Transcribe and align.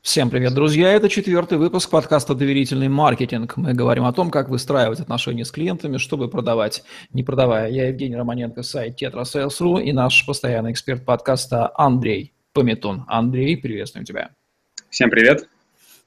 Всем 0.00 0.30
привет, 0.30 0.54
друзья! 0.54 0.92
Это 0.92 1.08
четвертый 1.08 1.58
выпуск 1.58 1.90
подкаста 1.90 2.34
«Доверительный 2.34 2.88
маркетинг». 2.88 3.56
Мы 3.56 3.74
говорим 3.74 4.04
о 4.04 4.12
том, 4.12 4.30
как 4.30 4.48
выстраивать 4.48 5.00
отношения 5.00 5.44
с 5.44 5.50
клиентами, 5.50 5.96
чтобы 5.96 6.28
продавать, 6.28 6.84
не 7.12 7.24
продавая. 7.24 7.68
Я 7.68 7.88
Евгений 7.88 8.14
Романенко, 8.14 8.62
сайт 8.62 9.02
TetraSales.ru 9.02 9.82
и 9.82 9.92
наш 9.92 10.24
постоянный 10.24 10.70
эксперт 10.70 11.04
подкаста 11.04 11.72
Андрей 11.74 12.32
Пометун. 12.52 13.04
Андрей, 13.08 13.56
приветствуем 13.56 14.06
тебя. 14.06 14.30
Всем 14.88 15.10
привет! 15.10 15.48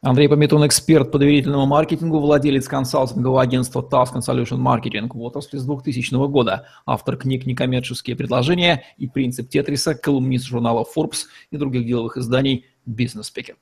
Андрей 0.02 0.30
Пометун, 0.30 0.66
эксперт 0.66 1.12
по 1.12 1.20
доверительному 1.20 1.66
маркетингу, 1.66 2.20
владелец 2.20 2.68
консалтингового 2.70 3.42
агентства 3.42 3.82
Task 3.82 4.16
Solution 4.26 4.58
Marketing 4.58 5.10
в 5.10 5.22
отрасли 5.22 5.58
с 5.58 5.66
2000 5.66 6.28
года, 6.30 6.66
автор 6.86 7.18
книг 7.18 7.46
«Некоммерческие 7.46 8.16
предложения» 8.16 8.86
и 8.98 9.08
«Принцип 9.08 9.50
Тетриса», 9.50 9.94
колумнист 9.94 10.48
журнала 10.48 10.86
Forbes 10.96 11.26
и 11.52 11.58
других 11.58 11.86
деловых 11.86 12.18
изданий 12.18 12.66
«Бизнес-спикер». 12.86 13.58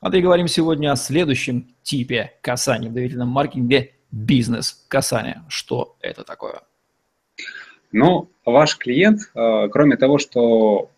Андрей, 0.00 0.22
говорим 0.22 0.48
сегодня 0.48 0.92
о 0.92 0.96
следующем 0.96 1.74
типе 1.82 2.34
касания 2.42 2.90
в 2.90 2.92
доверительном 2.92 3.28
маркетинге– 3.28 3.92
бизнес-касание. 4.14 5.42
Что 5.48 5.96
это 6.00 6.22
такое? 6.22 6.60
Ну, 7.92 8.28
ваш 8.44 8.76
клиент, 8.76 9.20
э, 9.34 9.68
кроме 9.70 9.96
того, 9.96 10.18
что 10.18 10.90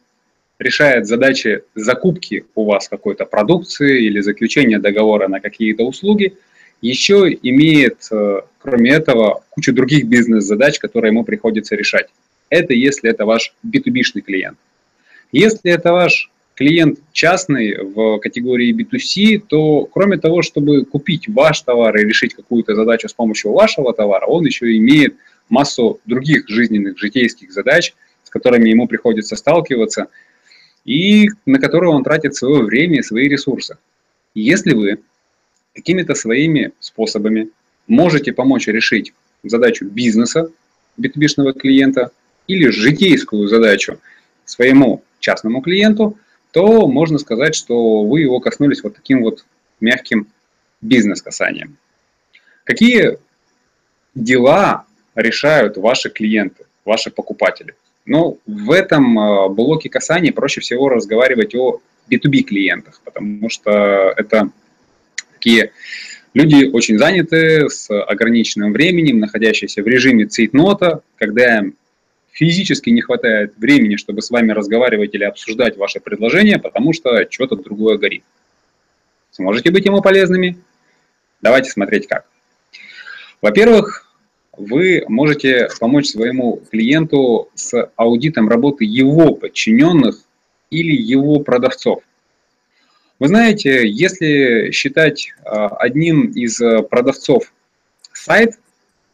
решает 0.59 1.07
задачи 1.07 1.63
закупки 1.75 2.47
у 2.55 2.65
вас 2.65 2.89
какой-то 2.89 3.27
продукции 3.27 4.05
или 4.05 4.21
заключения 4.21 4.79
договора 4.79 5.29
на 5.29 5.41
какие-то 5.41 5.85
услуги, 5.85 6.37
еще 6.83 7.31
имеет, 7.43 8.07
э, 8.11 8.41
кроме 8.59 8.91
этого, 8.93 9.45
кучу 9.51 9.73
других 9.73 10.07
бизнес-задач, 10.07 10.79
которые 10.79 11.11
ему 11.11 11.25
приходится 11.25 11.75
решать. 11.75 12.09
Это 12.49 12.75
если 12.75 13.11
это 13.11 13.25
ваш 13.25 13.55
B2B-шный 13.67 14.21
клиент. 14.21 14.59
Если 15.33 15.71
это 15.71 15.93
ваш 15.93 16.31
клиент 16.57 16.99
частный 17.13 17.77
в 17.77 18.19
категории 18.19 18.75
B2C, 18.75 19.45
то 19.47 19.85
кроме 19.85 20.19
того, 20.19 20.43
чтобы 20.43 20.85
купить 20.85 21.29
ваш 21.29 21.61
товар 21.61 21.97
и 21.97 22.05
решить 22.05 22.35
какую-то 22.35 22.75
задачу 22.75 23.09
с 23.09 23.13
помощью 23.13 23.53
вашего 23.53 23.93
товара, 23.93 24.27
он 24.27 24.45
еще 24.45 24.77
имеет 24.77 25.15
массу 25.49 26.01
других 26.07 26.49
жизненных, 26.49 26.99
житейских 26.99 27.53
задач, 27.53 27.95
с 28.25 28.31
которыми 28.31 28.71
ему 28.71 28.89
приходится 28.89 29.37
сталкиваться– 29.37 30.09
и 30.87 31.31
на 31.45 31.59
которую 31.59 31.93
он 31.93 32.05
тратит 32.05 32.35
свое 32.35 32.63
время 32.63 33.01
и 33.01 33.03
свои 33.03 33.29
ресурсы. 33.29 33.77
Если 34.35 34.73
вы 34.73 35.01
какими-то 35.75 36.15
своими 36.15 36.73
способами 36.79 37.51
можете 37.89 38.33
помочь 38.33 38.69
решить 38.69 39.13
задачу 39.43 39.85
бизнеса 39.85 40.49
B2B 40.99 41.59
клиента 41.59 42.13
или 42.47 42.69
житейскую 42.69 43.49
задачу 43.49 43.99
своему 44.45 45.03
частному 45.19 45.61
клиенту, 45.61 46.17
то 46.57 46.89
можно 46.89 47.19
сказать, 47.19 47.55
что 47.55 48.03
вы 48.05 48.23
его 48.23 48.41
коснулись 48.41 48.83
вот 48.83 48.95
таким 48.95 49.23
вот 49.23 49.45
мягким 49.79 50.29
бизнес-касанием. 50.81 51.77
Какие 52.65 53.19
дела 54.15 54.87
решают 55.15 55.77
ваши 55.77 56.09
клиенты, 56.09 56.65
ваши 56.87 57.11
покупатели? 57.11 57.75
Но 58.07 58.39
в 58.47 58.71
этом 58.71 59.19
а, 59.19 59.49
блоке 59.51 59.91
касаний 59.91 60.33
проще 60.33 60.63
всего 60.63 60.89
разговаривать 60.89 61.55
о 61.55 61.83
B2B 62.11 62.41
клиентах, 62.45 63.03
потому 63.05 63.51
что 63.51 64.15
это 64.17 64.49
такие 65.35 65.73
люди 66.33 66.65
очень 66.65 66.97
заняты, 66.97 67.69
с 67.69 67.91
ограниченным 67.91 68.73
временем, 68.73 69.19
находящиеся 69.19 69.83
в 69.83 69.87
режиме 69.87 70.25
цейтнота, 70.25 71.03
когда 71.19 71.59
им 71.59 71.75
физически 72.37 72.91
не 72.91 73.01
хватает 73.01 73.55
времени, 73.57 73.97
чтобы 73.97 74.21
с 74.21 74.31
вами 74.31 74.53
разговаривать 74.53 75.15
или 75.15 75.25
обсуждать 75.25 75.79
ваше 75.79 76.01
предложение, 76.01 76.59
потому 76.59 76.93
что 76.93 77.27
что-то 77.31 77.57
другое 77.57 77.97
горит. 77.97 78.25
Сможете 79.31 79.71
быть 79.71 79.87
ему 79.87 80.03
полезными? 80.03 80.59
Давайте 81.41 81.71
смотреть 81.71 82.07
как. 82.07 82.27
Во-первых, 83.41 84.07
вы 84.53 85.05
можете 85.09 85.69
помочь 85.81 86.09
своему 86.09 86.63
клиенту 86.71 87.49
с 87.55 87.91
аудитом 87.97 88.51
работы 88.51 88.85
его 88.85 89.35
подчиненных 89.35 90.17
или 90.69 90.95
его 90.95 91.41
продавцов. 91.41 92.03
Вы 93.19 93.29
знаете, 93.29 93.89
если 93.89 94.73
считать 94.73 95.33
а, 95.43 95.69
одним 95.69 96.33
из 96.33 96.59
продавцов 96.91 97.51
сайт 98.13 98.59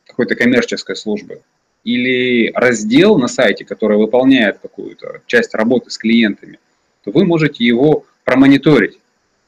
какой-то 0.07 0.35
коммерческой 0.35 0.97
службы 0.97 1.43
или 1.85 2.53
раздел 2.55 3.19
на 3.19 3.29
сайте, 3.29 3.65
который 3.65 3.99
выполняет 3.99 4.59
какую-то 4.59 5.23
часть 5.27 5.55
работы 5.55 5.91
с 5.91 5.99
клиентами, 5.99 6.59
то 7.05 7.11
вы 7.11 7.25
можете 7.25 7.65
его 7.65 8.07
промониторить. 8.25 8.99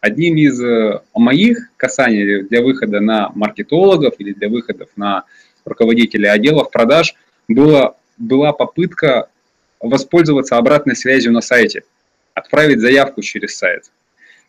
Одним 0.01 0.37
из 0.37 0.61
э, 0.63 1.01
моих 1.15 1.71
касаний 1.77 2.43
для 2.43 2.63
выхода 2.63 3.01
на 3.01 3.31
маркетологов 3.35 4.15
или 4.19 4.33
для 4.33 4.49
выходов 4.49 4.89
на 4.97 5.25
руководителей 5.65 6.29
отделов 6.29 6.71
продаж 6.71 7.15
было, 7.49 7.97
была 8.19 8.53
попытка 8.53 9.29
воспользоваться 9.81 10.57
обратной 10.57 10.97
связью 10.97 11.33
на 11.33 11.41
сайте, 11.41 11.85
отправить 12.35 12.81
заявку 12.81 13.23
через 13.23 13.57
сайт, 13.57 13.91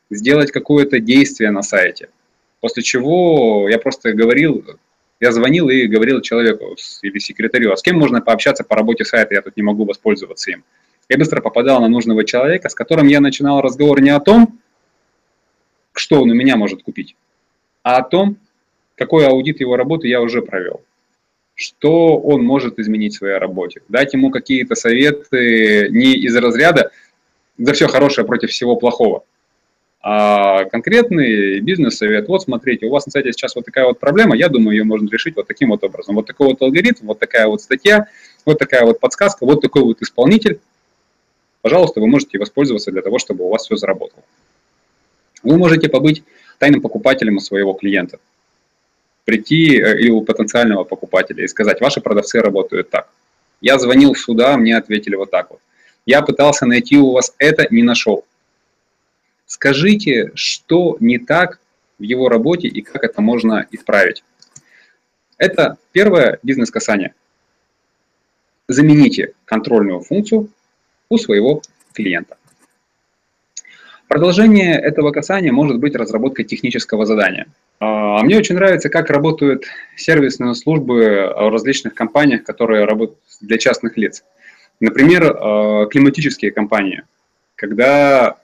сделать 0.09 0.51
какое-то 0.51 0.99
действие 0.99 1.51
на 1.51 1.61
сайте. 1.61 2.09
После 2.59 2.83
чего 2.83 3.69
я 3.69 3.77
просто 3.77 4.13
говорил, 4.13 4.65
я 5.19 5.31
звонил 5.31 5.69
и 5.69 5.87
говорил 5.87 6.21
человеку 6.21 6.75
или 7.01 7.19
секретарю, 7.19 7.71
а 7.71 7.77
с 7.77 7.81
кем 7.81 7.97
можно 7.97 8.21
пообщаться 8.21 8.63
по 8.63 8.75
работе 8.75 9.05
сайта, 9.05 9.35
я 9.35 9.41
тут 9.41 9.55
не 9.57 9.63
могу 9.63 9.85
воспользоваться 9.85 10.51
им. 10.51 10.63
Я 11.09 11.17
быстро 11.17 11.41
попадал 11.41 11.81
на 11.81 11.87
нужного 11.87 12.23
человека, 12.23 12.69
с 12.69 12.75
которым 12.75 13.07
я 13.07 13.19
начинал 13.19 13.61
разговор 13.61 14.01
не 14.01 14.09
о 14.09 14.19
том, 14.19 14.59
что 15.93 16.21
он 16.21 16.31
у 16.31 16.33
меня 16.33 16.57
может 16.57 16.83
купить, 16.83 17.15
а 17.83 17.97
о 17.97 18.03
том, 18.03 18.37
какой 18.95 19.27
аудит 19.27 19.59
его 19.59 19.77
работы 19.77 20.07
я 20.07 20.21
уже 20.21 20.41
провел 20.41 20.81
что 21.55 22.17
он 22.17 22.43
может 22.43 22.79
изменить 22.79 23.15
в 23.15 23.19
своей 23.19 23.37
работе. 23.37 23.81
Дать 23.87 24.13
ему 24.13 24.29
какие-то 24.29 24.75
советы 24.75 25.87
не 25.89 26.13
из 26.13 26.35
разряда 26.35 26.91
«за 27.57 27.73
все 27.73 27.87
хорошее 27.87 28.27
против 28.27 28.49
всего 28.49 28.75
плохого», 28.75 29.23
а 30.07 30.65
конкретный 30.65 31.59
бизнес-совет. 31.61 32.27
Вот 32.27 32.43
смотрите, 32.43 32.85
у 32.85 32.91
вас 32.91 33.07
на 33.07 33.11
сайте 33.11 33.31
сейчас 33.31 33.55
вот 33.55 33.65
такая 33.65 33.85
вот 33.85 33.99
проблема, 33.99 34.35
я 34.35 34.49
думаю, 34.49 34.77
ее 34.77 34.83
можно 34.83 35.09
решить 35.09 35.35
вот 35.35 35.47
таким 35.47 35.69
вот 35.69 35.83
образом. 35.83 36.13
Вот 36.13 36.27
такой 36.27 36.49
вот 36.49 36.61
алгоритм, 36.61 37.07
вот 37.07 37.17
такая 37.17 37.47
вот 37.47 37.59
статья, 37.63 38.05
вот 38.45 38.59
такая 38.59 38.85
вот 38.85 38.99
подсказка, 38.99 39.47
вот 39.47 39.61
такой 39.61 39.81
вот 39.81 40.03
исполнитель. 40.03 40.59
Пожалуйста, 41.63 42.01
вы 42.01 42.07
можете 42.07 42.37
воспользоваться 42.37 42.91
для 42.91 43.01
того, 43.01 43.17
чтобы 43.17 43.45
у 43.45 43.49
вас 43.49 43.65
все 43.65 43.77
заработало. 43.77 44.21
Вы 45.41 45.57
можете 45.57 45.89
побыть 45.89 46.23
тайным 46.59 46.81
покупателем 46.81 47.37
у 47.37 47.39
своего 47.39 47.73
клиента 47.73 48.19
прийти 49.23 49.81
э, 49.81 49.99
или 49.99 50.11
у 50.11 50.21
потенциального 50.21 50.83
покупателя 50.83 51.43
и 51.43 51.47
сказать, 51.47 51.81
ваши 51.81 51.99
продавцы 51.99 52.41
работают 52.41 52.91
так. 52.91 53.09
Я 53.59 53.79
звонил 53.79 54.13
сюда, 54.13 54.55
мне 54.55 54.77
ответили 54.77 55.15
вот 55.15 55.31
так 55.31 55.49
вот. 55.49 55.61
Я 56.05 56.21
пытался 56.21 56.67
найти 56.67 56.95
у 56.99 57.13
вас 57.13 57.33
это, 57.39 57.65
не 57.71 57.81
нашел. 57.81 58.23
Скажите, 59.45 60.31
что 60.35 60.97
не 60.99 61.17
так 61.17 61.59
в 61.99 62.03
его 62.03 62.29
работе 62.29 62.67
и 62.67 62.81
как 62.81 63.03
это 63.03 63.21
можно 63.21 63.65
исправить. 63.71 64.23
Это 65.37 65.77
первое 65.91 66.39
бизнес-касание. 66.43 67.13
Замените 68.67 69.33
контрольную 69.45 70.01
функцию 70.01 70.49
у 71.09 71.17
своего 71.17 71.61
клиента. 71.93 72.37
Продолжение 74.07 74.79
этого 74.79 75.11
касания 75.11 75.51
может 75.51 75.79
быть 75.79 75.95
разработка 75.95 76.43
технического 76.43 77.05
задания– 77.05 77.47
а 77.79 78.23
мне 78.23 78.37
очень 78.37 78.55
нравится, 78.55 78.89
как 78.89 79.09
работают 79.09 79.65
сервисные 79.97 80.55
службы 80.55 81.33
в 81.35 81.49
различных 81.51 81.93
компаниях, 81.93 82.43
которые 82.43 82.85
работают 82.85 83.19
для 83.41 83.57
частных 83.57 83.97
лиц. 83.97 84.23
Например, 84.79 85.35
а, 85.37 85.85
климатические 85.87 86.51
компании, 86.51 87.03
когда 87.55 88.37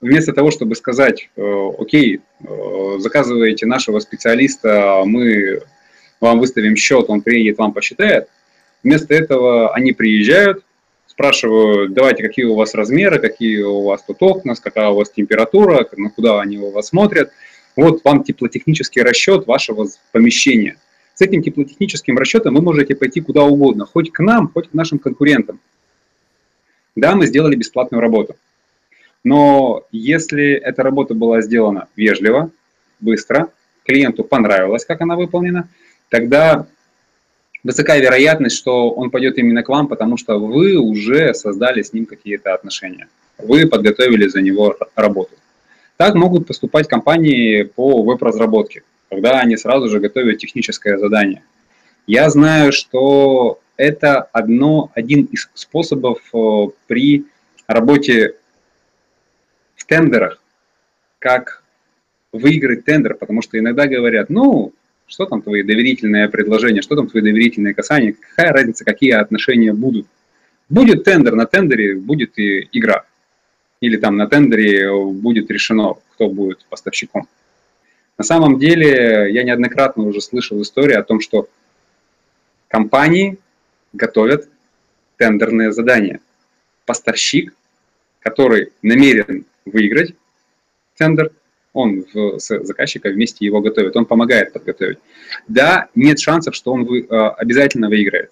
вместо 0.00 0.32
того, 0.32 0.50
чтобы 0.50 0.74
сказать, 0.74 1.30
э, 1.36 1.70
окей, 1.78 2.20
э, 2.40 2.96
заказываете 2.98 3.66
нашего 3.66 3.98
специалиста, 4.00 5.02
мы 5.04 5.62
вам 6.20 6.38
выставим 6.38 6.76
счет, 6.76 7.06
он 7.08 7.20
приедет, 7.22 7.58
вам 7.58 7.72
посчитает, 7.72 8.28
вместо 8.82 9.14
этого 9.14 9.74
они 9.74 9.92
приезжают, 9.92 10.64
спрашивают, 11.06 11.92
давайте, 11.94 12.22
какие 12.22 12.44
у 12.44 12.54
вас 12.54 12.74
размеры, 12.74 13.18
какие 13.18 13.62
у 13.62 13.82
вас 13.82 14.02
тут 14.02 14.16
окна, 14.20 14.54
какая 14.54 14.88
у 14.88 14.96
вас 14.96 15.10
температура, 15.10 15.86
на 15.96 16.10
куда 16.10 16.40
они 16.40 16.58
у 16.58 16.70
вас 16.70 16.88
смотрят– 16.88 17.30
вот 17.76 18.04
вам 18.04 18.22
теплотехнический 18.22 19.02
расчет 19.02 19.46
вашего 19.46 19.88
помещения. 20.12 20.76
С 21.14 21.20
этим 21.20 21.42
теплотехническим 21.42 22.16
расчетом 22.18 22.54
вы 22.54 22.62
можете 22.62 22.94
пойти 22.94 23.20
куда 23.20 23.42
угодно, 23.42 23.86
хоть 23.86 24.12
к 24.12 24.20
нам, 24.20 24.50
хоть 24.52 24.70
к 24.70 24.74
нашим 24.74 24.98
конкурентам. 24.98 25.60
Да, 26.96 27.14
мы 27.14 27.26
сделали 27.26 27.56
бесплатную 27.56 28.00
работу. 28.00 28.36
Но 29.24 29.84
если 29.90 30.52
эта 30.52 30.82
работа 30.82 31.14
была 31.14 31.40
сделана 31.40 31.88
вежливо, 31.96 32.50
быстро, 33.00 33.48
клиенту 33.84 34.22
понравилось, 34.22 34.84
как 34.84 35.00
она 35.00 35.16
выполнена, 35.16 35.68
тогда 36.10 36.66
высокая 37.64 38.00
вероятность, 38.00 38.56
что 38.56 38.90
он 38.90 39.10
пойдет 39.10 39.38
именно 39.38 39.62
к 39.62 39.68
вам, 39.70 39.88
потому 39.88 40.18
что 40.18 40.38
вы 40.38 40.76
уже 40.76 41.32
создали 41.34 41.82
с 41.82 41.92
ним 41.94 42.04
какие-то 42.04 42.54
отношения. 42.54 43.08
Вы 43.38 43.66
подготовили 43.66 44.28
за 44.28 44.42
него 44.42 44.76
работу. 44.94 45.32
Так 45.96 46.14
могут 46.14 46.46
поступать 46.46 46.86
компании 46.86 47.62
по 47.62 48.02
веб-разработке, 48.02 48.82
когда 49.08 49.40
они 49.40 49.56
сразу 49.56 49.88
же 49.88 50.00
готовят 50.00 50.38
техническое 50.38 50.98
задание. 50.98 51.42
Я 52.06 52.28
знаю, 52.28 52.72
что 52.72 53.60
это 53.76 54.20
одно, 54.20 54.90
один 54.94 55.24
из 55.24 55.48
способов 55.54 56.18
э, 56.34 56.66
при 56.86 57.24
работе 57.66 58.34
тендерах, 59.84 60.40
как 61.18 61.62
выиграть 62.32 62.84
тендер, 62.84 63.14
потому 63.14 63.42
что 63.42 63.58
иногда 63.58 63.86
говорят, 63.86 64.28
ну, 64.30 64.72
что 65.06 65.26
там 65.26 65.42
твои 65.42 65.62
доверительные 65.62 66.28
предложения, 66.28 66.82
что 66.82 66.96
там 66.96 67.08
твои 67.08 67.22
доверительные 67.22 67.74
касания, 67.74 68.14
какая 68.14 68.52
разница, 68.52 68.84
какие 68.84 69.12
отношения 69.12 69.72
будут. 69.72 70.06
Будет 70.68 71.04
тендер, 71.04 71.34
на 71.34 71.46
тендере 71.46 71.96
будет 71.96 72.38
и 72.38 72.68
игра. 72.72 73.04
Или 73.80 73.96
там 73.96 74.16
на 74.16 74.26
тендере 74.26 74.90
будет 75.12 75.50
решено, 75.50 75.94
кто 76.14 76.28
будет 76.28 76.64
поставщиком. 76.68 77.28
На 78.16 78.24
самом 78.24 78.58
деле, 78.58 79.32
я 79.32 79.42
неоднократно 79.42 80.04
уже 80.04 80.20
слышал 80.20 80.60
историю 80.62 81.00
о 81.00 81.02
том, 81.02 81.20
что 81.20 81.48
компании 82.68 83.38
готовят 83.92 84.48
тендерные 85.16 85.72
задания. 85.72 86.20
Поставщик, 86.86 87.54
который 88.20 88.72
намерен 88.82 89.44
выиграть 89.64 90.14
тендер, 90.96 91.32
он 91.72 92.04
в, 92.12 92.38
с 92.38 92.64
заказчиком 92.64 93.12
вместе 93.12 93.44
его 93.44 93.60
готовит, 93.60 93.96
он 93.96 94.06
помогает 94.06 94.52
подготовить. 94.52 94.98
Да, 95.48 95.88
нет 95.94 96.20
шансов, 96.20 96.54
что 96.54 96.72
он 96.72 96.84
вы, 96.84 97.00
э, 97.00 97.06
обязательно 97.06 97.88
выиграет. 97.88 98.30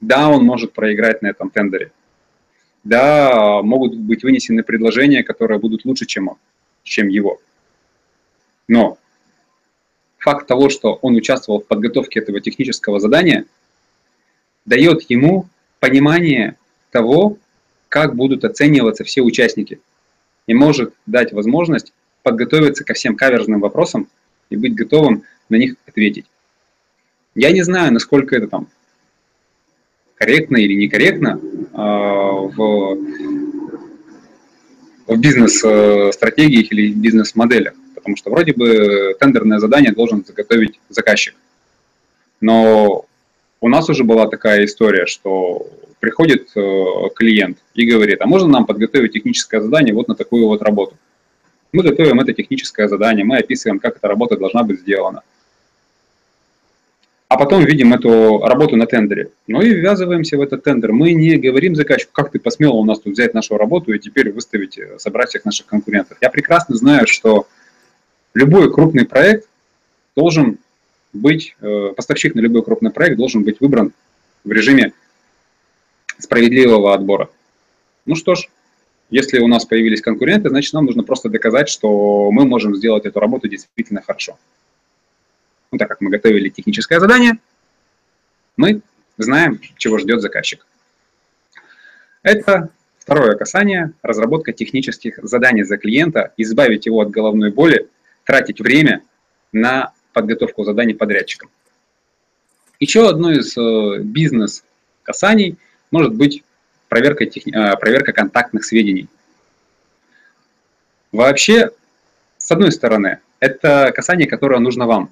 Да, 0.00 0.30
он 0.30 0.44
может 0.44 0.72
проиграть 0.72 1.20
на 1.20 1.28
этом 1.28 1.50
тендере. 1.50 1.92
Да, 2.82 3.60
могут 3.62 3.94
быть 3.94 4.22
вынесены 4.22 4.62
предложения, 4.62 5.22
которые 5.22 5.58
будут 5.58 5.84
лучше, 5.84 6.06
чем, 6.06 6.28
он, 6.28 6.36
чем 6.82 7.08
его. 7.08 7.38
Но 8.68 8.96
факт 10.16 10.46
того, 10.46 10.70
что 10.70 10.94
он 11.02 11.14
участвовал 11.16 11.60
в 11.60 11.66
подготовке 11.66 12.20
этого 12.20 12.40
технического 12.40 13.00
задания, 13.00 13.44
дает 14.64 15.02
ему 15.10 15.46
понимание 15.78 16.56
того, 16.90 17.36
как 17.90 18.14
будут 18.14 18.44
оцениваться 18.44 19.04
все 19.04 19.20
участники 19.20 19.80
и 20.50 20.54
может 20.54 20.94
дать 21.06 21.32
возможность 21.32 21.92
подготовиться 22.24 22.82
ко 22.82 22.92
всем 22.92 23.14
каверзным 23.14 23.60
вопросам 23.60 24.08
и 24.50 24.56
быть 24.56 24.74
готовым 24.74 25.22
на 25.48 25.54
них 25.54 25.76
ответить. 25.86 26.26
Я 27.36 27.52
не 27.52 27.62
знаю, 27.62 27.92
насколько 27.92 28.34
это 28.34 28.48
там 28.48 28.66
корректно 30.16 30.56
или 30.56 30.74
некорректно 30.74 31.38
э, 31.40 31.76
в, 31.76 32.98
в 35.06 35.16
бизнес-стратегиях 35.20 36.72
или 36.72 36.94
бизнес-моделях, 36.94 37.74
потому 37.94 38.16
что 38.16 38.30
вроде 38.30 38.52
бы 38.52 39.14
тендерное 39.20 39.60
задание 39.60 39.92
должен 39.92 40.24
заготовить 40.24 40.80
заказчик. 40.88 41.36
Но 42.40 43.06
у 43.60 43.68
нас 43.68 43.88
уже 43.88 44.02
была 44.02 44.26
такая 44.26 44.64
история, 44.64 45.06
что 45.06 45.70
приходит 46.00 46.48
э, 46.56 46.84
клиент 47.14 47.58
и 47.74 47.86
говорит, 47.86 48.20
а 48.20 48.26
можно 48.26 48.48
нам 48.48 48.66
подготовить 48.66 49.12
техническое 49.12 49.60
задание 49.60 49.94
вот 49.94 50.08
на 50.08 50.14
такую 50.14 50.46
вот 50.46 50.62
работу? 50.62 50.96
Мы 51.72 51.84
готовим 51.84 52.18
это 52.18 52.32
техническое 52.32 52.88
задание, 52.88 53.24
мы 53.24 53.38
описываем, 53.38 53.78
как 53.78 53.98
эта 53.98 54.08
работа 54.08 54.36
должна 54.36 54.64
быть 54.64 54.80
сделана. 54.80 55.22
А 57.28 57.36
потом 57.36 57.64
видим 57.64 57.94
эту 57.94 58.40
работу 58.40 58.74
на 58.74 58.86
тендере. 58.86 59.30
Ну 59.46 59.62
и 59.62 59.72
ввязываемся 59.72 60.36
в 60.36 60.40
этот 60.40 60.64
тендер. 60.64 60.90
Мы 60.90 61.12
не 61.12 61.36
говорим 61.36 61.76
заказчику, 61.76 62.10
как 62.12 62.32
ты 62.32 62.40
посмел 62.40 62.74
у 62.74 62.84
нас 62.84 62.98
тут 62.98 63.12
взять 63.12 63.34
нашу 63.34 63.56
работу 63.56 63.92
и 63.92 64.00
теперь 64.00 64.32
выставить, 64.32 64.76
э, 64.78 64.98
собрать 64.98 65.28
всех 65.28 65.44
наших 65.44 65.66
конкурентов. 65.66 66.18
Я 66.20 66.30
прекрасно 66.30 66.74
знаю, 66.74 67.06
что 67.06 67.46
любой 68.34 68.72
крупный 68.72 69.04
проект 69.04 69.46
должен 70.16 70.58
быть, 71.12 71.54
э, 71.60 71.92
поставщик 71.94 72.34
на 72.34 72.40
любой 72.40 72.64
крупный 72.64 72.90
проект 72.90 73.16
должен 73.16 73.44
быть 73.44 73.60
выбран 73.60 73.92
в 74.42 74.50
режиме 74.50 74.92
справедливого 76.20 76.94
отбора. 76.94 77.30
Ну 78.06 78.14
что 78.14 78.34
ж, 78.34 78.48
если 79.10 79.40
у 79.40 79.48
нас 79.48 79.64
появились 79.64 80.02
конкуренты, 80.02 80.48
значит, 80.48 80.72
нам 80.72 80.84
нужно 80.84 81.02
просто 81.02 81.28
доказать, 81.28 81.68
что 81.68 82.30
мы 82.30 82.44
можем 82.44 82.76
сделать 82.76 83.06
эту 83.06 83.18
работу 83.18 83.48
действительно 83.48 84.02
хорошо. 84.02 84.38
Ну, 85.72 85.78
так 85.78 85.88
как 85.88 86.00
мы 86.00 86.10
готовили 86.10 86.48
техническое 86.48 87.00
задание, 87.00 87.38
мы 88.56 88.82
знаем, 89.18 89.60
чего 89.76 89.98
ждет 89.98 90.20
заказчик. 90.20 90.66
Это 92.22 92.70
второе 92.98 93.34
касание, 93.36 93.92
разработка 94.02 94.52
технических 94.52 95.18
заданий 95.22 95.62
за 95.62 95.76
клиента, 95.78 96.32
избавить 96.36 96.86
его 96.86 97.00
от 97.00 97.10
головной 97.10 97.50
боли, 97.50 97.88
тратить 98.24 98.60
время 98.60 99.02
на 99.52 99.92
подготовку 100.12 100.64
заданий 100.64 100.94
подрядчикам. 100.94 101.50
Еще 102.78 103.08
одно 103.08 103.32
из 103.32 103.56
э, 103.56 103.98
бизнес-касаний 104.02 105.56
может 105.90 106.14
быть 106.14 106.42
проверка, 106.88 107.26
техни... 107.26 107.52
А, 107.52 107.76
проверка 107.76 108.12
контактных 108.12 108.64
сведений. 108.64 109.08
Вообще, 111.12 111.70
с 112.38 112.50
одной 112.50 112.72
стороны, 112.72 113.18
это 113.40 113.92
касание, 113.94 114.28
которое 114.28 114.60
нужно 114.60 114.86
вам. 114.86 115.10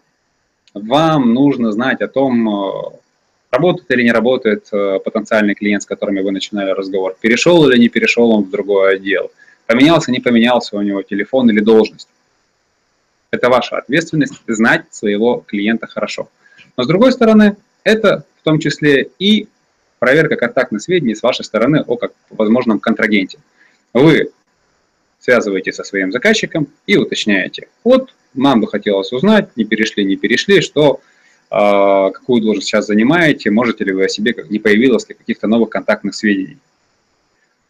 Вам 0.75 1.35
нужно 1.35 1.73
знать 1.73 2.01
о 2.03 2.09
том, 2.09 2.49
э, 2.49 2.73
работает 3.51 3.91
или 3.91 4.03
не 4.03 4.13
работает 4.13 4.69
э, 4.73 5.01
потенциальный 5.05 5.55
клиент, 5.55 5.83
с 5.83 5.87
которым 5.87 6.23
вы 6.23 6.31
начинали 6.31 6.71
разговор, 6.71 7.17
перешел 7.21 7.69
или 7.69 7.79
не 7.79 7.89
перешел 7.89 8.31
он 8.31 8.45
в 8.45 8.51
другой 8.51 8.97
отдел, 8.97 9.33
поменялся, 9.67 10.13
не 10.13 10.21
поменялся 10.21 10.77
у 10.77 10.83
него 10.83 11.03
телефон 11.03 11.51
или 11.51 11.61
должность. 11.61 12.09
Это 13.31 13.49
ваша 13.49 13.79
ответственность 13.79 14.41
знать 14.47 14.85
своего 14.91 15.45
клиента 15.47 15.87
хорошо. 15.87 16.29
Но 16.77 16.85
с 16.85 16.87
другой 16.87 17.13
стороны, 17.13 17.57
это 17.83 18.25
в 18.41 18.45
том 18.45 18.59
числе 18.61 19.11
и 19.19 19.49
проверка 19.99 20.37
контактных 20.37 20.83
сведений 20.83 21.15
с 21.15 21.23
вашей 21.23 21.45
стороны 21.45 21.85
о 21.87 21.97
как 21.97 22.13
возможном 22.31 22.81
контрагенте. 22.81 23.39
Вы 23.93 24.31
связываетесь 25.19 25.75
со 25.75 25.85
своим 25.85 26.13
заказчиком 26.13 26.69
и 26.87 26.97
уточняете. 26.97 27.69
Вот, 27.85 28.15
нам 28.35 28.61
бы 28.61 28.69
хотелось 28.69 29.13
узнать, 29.13 29.57
не 29.57 29.65
перешли, 29.65 30.05
не 30.05 30.17
перешли, 30.17 30.61
что 30.61 31.01
э, 31.51 32.11
какую 32.13 32.43
должность 32.43 32.69
сейчас 32.69 32.87
занимаете, 32.87 33.51
можете 33.51 33.85
ли 33.85 33.93
вы 33.93 34.05
о 34.05 34.09
себе, 34.09 34.35
не 34.49 34.59
появилось 34.59 35.09
ли 35.09 35.15
каких-то 35.15 35.47
новых 35.47 35.71
контактных 35.71 36.15
сведений. 36.15 36.59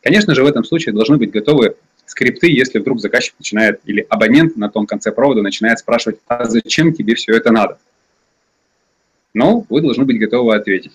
Конечно 0.02 0.34
же, 0.34 0.42
в 0.42 0.46
этом 0.46 0.64
случае 0.64 0.94
должны 0.94 1.16
быть 1.16 1.30
готовы 1.30 1.76
скрипты, 2.06 2.50
если 2.50 2.78
вдруг 2.78 3.00
заказчик 3.00 3.34
начинает, 3.38 3.80
или 3.84 4.06
абонент 4.08 4.56
на 4.56 4.70
том 4.70 4.86
конце 4.86 5.12
провода 5.12 5.42
начинает 5.42 5.78
спрашивать, 5.78 6.18
а 6.26 6.44
зачем 6.44 6.92
тебе 6.94 7.14
все 7.14 7.34
это 7.34 7.52
надо? 7.52 7.78
Но 9.34 9.66
вы 9.68 9.80
должны 9.80 10.04
быть 10.04 10.18
готовы 10.18 10.54
ответить. 10.54 10.92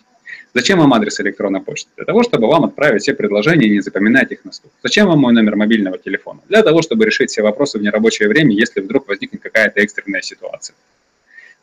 Зачем 0.55 0.77
вам 0.79 0.93
адрес 0.93 1.19
электронной 1.19 1.62
почты? 1.62 1.89
Для 1.95 2.05
того, 2.05 2.22
чтобы 2.22 2.48
вам 2.48 2.65
отправить 2.65 3.01
все 3.01 3.15
предложения 3.15 3.67
и 3.67 3.72
не 3.72 3.79
запоминать 3.79 4.31
их 4.31 4.45
на 4.45 4.51
слух. 4.51 4.72
Зачем 4.83 5.07
вам 5.07 5.19
мой 5.19 5.33
номер 5.33 5.55
мобильного 5.55 5.98
телефона? 5.98 6.41
Для 6.48 6.62
того, 6.62 6.83
чтобы 6.83 7.05
решить 7.05 7.31
все 7.31 7.41
вопросы 7.41 7.79
в 7.79 7.81
нерабочее 7.81 8.29
время, 8.29 8.53
если 8.53 8.79
вдруг 8.79 9.07
возникнет 9.07 9.41
какая-то 9.41 9.79
экстренная 9.79 10.22
ситуация. 10.22 10.75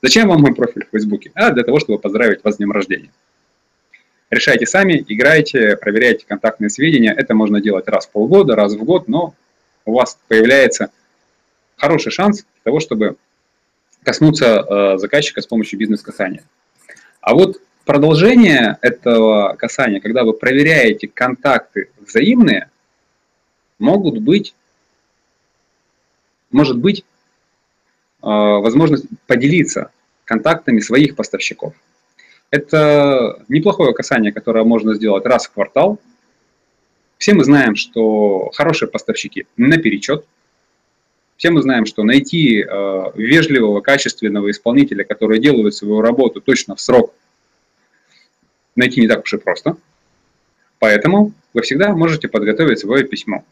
Зачем 0.02 0.28
вам 0.28 0.40
мой 0.40 0.54
профиль 0.54 0.86
в 0.86 0.90
Фейсбуке? 0.90 1.30
А 1.34 1.52
для 1.52 1.62
того, 1.62 1.78
чтобы 1.78 2.00
поздравить 2.00 2.42
вас 2.42 2.54
с 2.54 2.58
днем 2.58 2.72
рождения. 2.72 3.10
Решайте 4.28 4.66
сами, 4.66 5.04
играйте, 5.06 5.76
проверяйте 5.76 6.26
контактные 6.26 6.70
сведения. 6.70 7.12
Это 7.12 7.34
можно 7.34 7.60
делать 7.60 7.86
раз 7.86 8.06
в 8.06 8.10
полгода, 8.10 8.56
раз 8.56 8.74
в 8.74 8.82
год, 8.82 9.06
но 9.06 9.34
у 9.84 9.94
вас 9.94 10.18
появляется 10.26 10.90
хороший 11.76 12.10
шанс 12.10 12.44
того, 12.64 12.80
чтобы 12.80 13.16
коснуться 14.02 14.46
э, 14.46 14.98
заказчика 14.98 15.42
с 15.42 15.46
помощью 15.46 15.78
бизнес-касания. 15.78 16.42
А 17.20 17.34
вот 17.34 17.60
продолжение 17.90 18.78
этого 18.82 19.56
касания, 19.58 19.98
когда 19.98 20.22
вы 20.22 20.32
проверяете 20.32 21.08
контакты 21.08 21.90
взаимные, 21.98 22.70
могут 23.80 24.18
быть, 24.18 24.54
может 26.52 26.78
быть 26.78 27.00
э, 27.00 27.04
возможность 28.22 29.06
поделиться 29.26 29.90
контактами 30.24 30.78
своих 30.78 31.16
поставщиков. 31.16 31.74
Это 32.52 33.42
неплохое 33.48 33.92
касание, 33.92 34.30
которое 34.30 34.62
можно 34.62 34.94
сделать 34.94 35.26
раз 35.26 35.48
в 35.48 35.52
квартал. 35.52 35.98
Все 37.18 37.34
мы 37.34 37.42
знаем, 37.42 37.74
что 37.74 38.52
хорошие 38.54 38.88
поставщики 38.88 39.46
наперечет. 39.56 40.24
Все 41.38 41.50
мы 41.50 41.60
знаем, 41.60 41.86
что 41.86 42.04
найти 42.04 42.62
э, 42.62 43.02
вежливого, 43.16 43.80
качественного 43.80 44.52
исполнителя, 44.52 45.02
который 45.02 45.40
делает 45.40 45.74
свою 45.74 46.02
работу 46.02 46.40
точно 46.40 46.76
в 46.76 46.80
срок, 46.80 47.14
найти 48.76 49.00
не 49.00 49.08
так 49.08 49.22
уж 49.24 49.32
и 49.34 49.36
просто. 49.36 49.76
Поэтому 50.78 51.32
вы 51.52 51.62
всегда 51.62 51.92
можете 51.92 52.28
подготовить 52.28 52.78
свое 52.78 53.04
письмо 53.04 53.44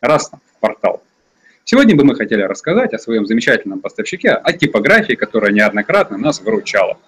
раз 0.00 0.30
в 0.30 0.60
квартал. 0.60 1.02
Сегодня 1.64 1.94
бы 1.94 2.04
мы 2.04 2.14
хотели 2.14 2.42
рассказать 2.42 2.94
о 2.94 2.98
своем 2.98 3.26
замечательном 3.26 3.80
поставщике, 3.80 4.30
о 4.30 4.52
типографии, 4.52 5.12
которая 5.12 5.52
неоднократно 5.52 6.16
нас 6.16 6.40
выручала. 6.40 6.98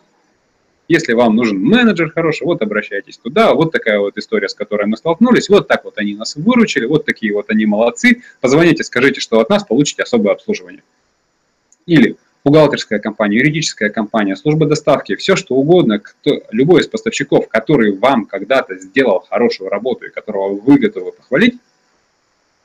Если 0.87 1.13
вам 1.13 1.37
нужен 1.37 1.59
менеджер 1.63 2.11
хороший, 2.11 2.45
вот 2.45 2.61
обращайтесь 2.63 3.17
туда, 3.17 3.55
вот 3.55 3.73
такая 3.73 4.01
вот 4.01 4.19
история, 4.19 4.49
с 4.49 4.55
которой 4.55 4.87
мы 4.87 4.97
столкнулись, 4.97 5.49
вот 5.49 5.69
так 5.69 5.85
вот 5.85 5.97
они 5.99 6.15
нас 6.15 6.35
выручили, 6.37 6.85
вот 6.85 7.07
такие 7.07 7.33
вот 7.33 7.49
они 7.49 7.65
молодцы, 7.65 8.23
позвоните, 8.41 8.83
скажите, 8.83 9.21
что 9.21 9.41
от 9.41 9.49
нас 9.49 9.65
получите 9.65 10.03
особое 10.03 10.33
обслуживание. 10.33 10.83
Или 11.87 12.17
бухгалтерская 12.45 12.99
компания, 12.99 13.39
юридическая 13.39 13.91
компания, 13.91 14.37
служба 14.37 14.67
доставки, 14.67 15.17
все 15.17 15.37
что 15.37 15.55
угодно, 15.55 15.99
кто, 15.99 16.43
любой 16.51 16.81
из 16.81 16.89
поставщиков, 16.89 17.49
который 17.49 17.97
вам 17.97 18.27
когда-то 18.27 18.77
сделал 18.79 19.21
хорошую 19.29 19.71
работу 19.71 20.07
и 20.07 20.11
которого 20.11 20.55
вы 20.55 20.79
готовы 20.79 21.13
похвалить, 21.13 21.59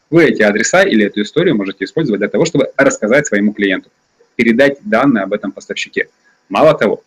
вы 0.10 0.26
эти 0.26 0.42
адреса 0.44 0.84
или 0.84 1.06
эту 1.06 1.22
историю 1.22 1.56
можете 1.56 1.86
использовать 1.86 2.20
для 2.20 2.30
того, 2.30 2.46
чтобы 2.46 2.72
рассказать 2.78 3.28
своему 3.28 3.54
клиенту, 3.54 3.90
передать 4.36 4.78
данные 4.82 5.24
об 5.24 5.34
этом 5.34 5.52
поставщике. 5.52 6.10
Мало 6.48 6.78
того, 6.78 7.04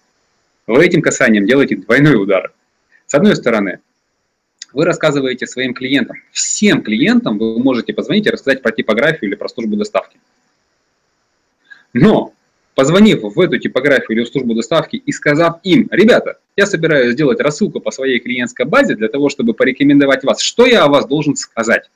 вы 0.66 0.84
этим 0.84 1.00
касанием 1.00 1.46
делаете 1.46 1.76
двойной 1.76 2.22
удар. 2.22 2.52
С 3.06 3.14
одной 3.14 3.36
стороны, 3.36 3.80
вы 4.72 4.84
рассказываете 4.84 5.46
своим 5.46 5.72
клиентам, 5.72 6.18
всем 6.32 6.82
клиентам 6.82 7.38
вы 7.38 7.58
можете 7.58 7.94
позвонить 7.94 8.26
и 8.26 8.30
рассказать 8.30 8.62
про 8.62 8.72
типографию 8.72 9.30
или 9.30 9.36
про 9.36 9.48
службу 9.48 9.76
доставки. 9.76 10.18
Но, 11.94 12.34
позвонив 12.78 13.22
в 13.22 13.40
эту 13.40 13.58
типографию 13.58 14.16
или 14.16 14.24
в 14.24 14.28
службу 14.28 14.54
доставки 14.54 14.94
и 14.94 15.10
сказав 15.10 15.58
им, 15.64 15.88
ребята, 15.90 16.38
я 16.56 16.64
собираюсь 16.64 17.14
сделать 17.14 17.40
рассылку 17.40 17.80
по 17.80 17.90
своей 17.90 18.20
клиентской 18.20 18.66
базе 18.66 18.94
для 18.94 19.08
того, 19.08 19.30
чтобы 19.30 19.52
порекомендовать 19.52 20.22
вас, 20.22 20.40
что 20.40 20.64
я 20.64 20.84
о 20.84 20.88
вас 20.88 21.04
должен 21.04 21.34
сказать? 21.34 21.90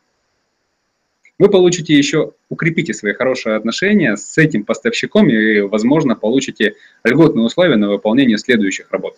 вы 1.39 1.49
получите 1.49 1.95
еще, 1.95 2.33
укрепите 2.49 2.95
свои 2.95 3.13
хорошие 3.13 3.55
отношения 3.55 4.17
с 4.17 4.37
этим 4.39 4.65
поставщиком 4.65 5.29
и, 5.29 5.61
возможно, 5.61 6.17
получите 6.17 6.75
льготные 7.05 7.45
условия 7.45 7.77
на 7.77 7.89
выполнение 7.89 8.37
следующих 8.37 8.91
работ. 8.91 9.15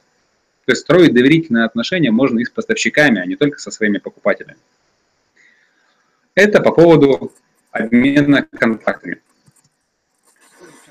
То 0.67 0.73
есть 0.73 0.83
строить 0.83 1.15
доверительные 1.15 1.65
отношения 1.65 2.11
можно 2.11 2.41
и 2.41 2.45
с 2.45 2.51
поставщиками, 2.51 3.23
а 3.23 3.27
не 3.27 3.37
только 3.37 3.59
со 3.59 3.71
своими 3.71 3.97
покупателями. 3.99 4.59
Это 6.35 6.61
по 6.61 6.73
поводу 6.73 7.33
обмена 7.73 8.47
контактами. 8.59 9.21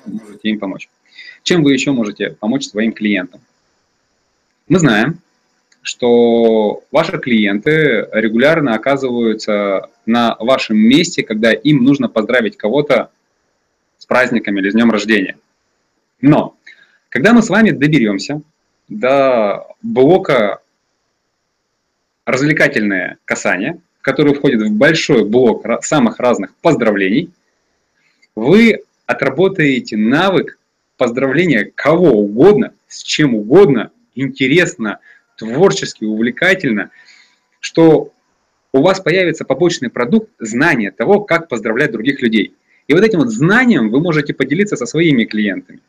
Можете 0.05 0.49
им 0.49 0.59
помочь. 0.59 0.89
Чем 1.43 1.63
вы 1.63 1.73
еще 1.73 1.91
можете 1.91 2.31
помочь 2.31 2.65
своим 2.65 2.93
клиентам? 2.93 3.41
Мы 4.67 4.79
знаем, 4.79 5.19
что 5.81 6.83
ваши 6.91 7.17
клиенты 7.19 8.07
регулярно 8.11 8.73
оказываются 8.73 9.89
на 10.05 10.35
вашем 10.39 10.77
месте, 10.77 11.23
когда 11.23 11.51
им 11.51 11.83
нужно 11.83 12.07
поздравить 12.07 12.57
кого-то 12.57 13.11
с 13.97 14.05
праздниками 14.05 14.59
или 14.59 14.69
с 14.69 14.73
днем 14.73 14.91
рождения. 14.91 15.37
Но 16.21 16.55
когда 17.09 17.33
мы 17.33 17.41
с 17.41 17.49
вами 17.49 17.71
доберемся 17.71 18.41
до 18.87 19.67
блока 19.81 20.61
развлекательное 22.25 23.17
касание, 23.25 23.81
который 24.01 24.33
входит 24.33 24.61
в 24.61 24.71
большой 24.71 25.25
блок 25.25 25.65
самых 25.81 26.19
разных 26.19 26.55
поздравлений, 26.55 27.31
вы 28.35 28.83
отработаете 29.05 29.97
навык 29.97 30.59
поздравления 30.97 31.71
кого 31.73 32.11
угодно, 32.11 32.73
с 32.87 33.03
чем 33.03 33.35
угодно, 33.35 33.91
интересно, 34.15 34.99
творчески, 35.37 36.05
увлекательно, 36.05 36.91
что 37.59 38.11
у 38.71 38.81
вас 38.81 38.99
появится 38.99 39.45
побочный 39.45 39.89
продукт 39.89 40.29
знания 40.39 40.91
того, 40.91 41.21
как 41.21 41.47
поздравлять 41.47 41.91
других 41.91 42.21
людей. 42.21 42.55
И 42.87 42.93
вот 42.93 43.03
этим 43.03 43.19
вот 43.19 43.29
знанием 43.29 43.89
вы 43.89 43.99
можете 43.99 44.33
поделиться 44.33 44.75
со 44.75 44.85
своими 44.85 45.25
клиентами. 45.25 45.79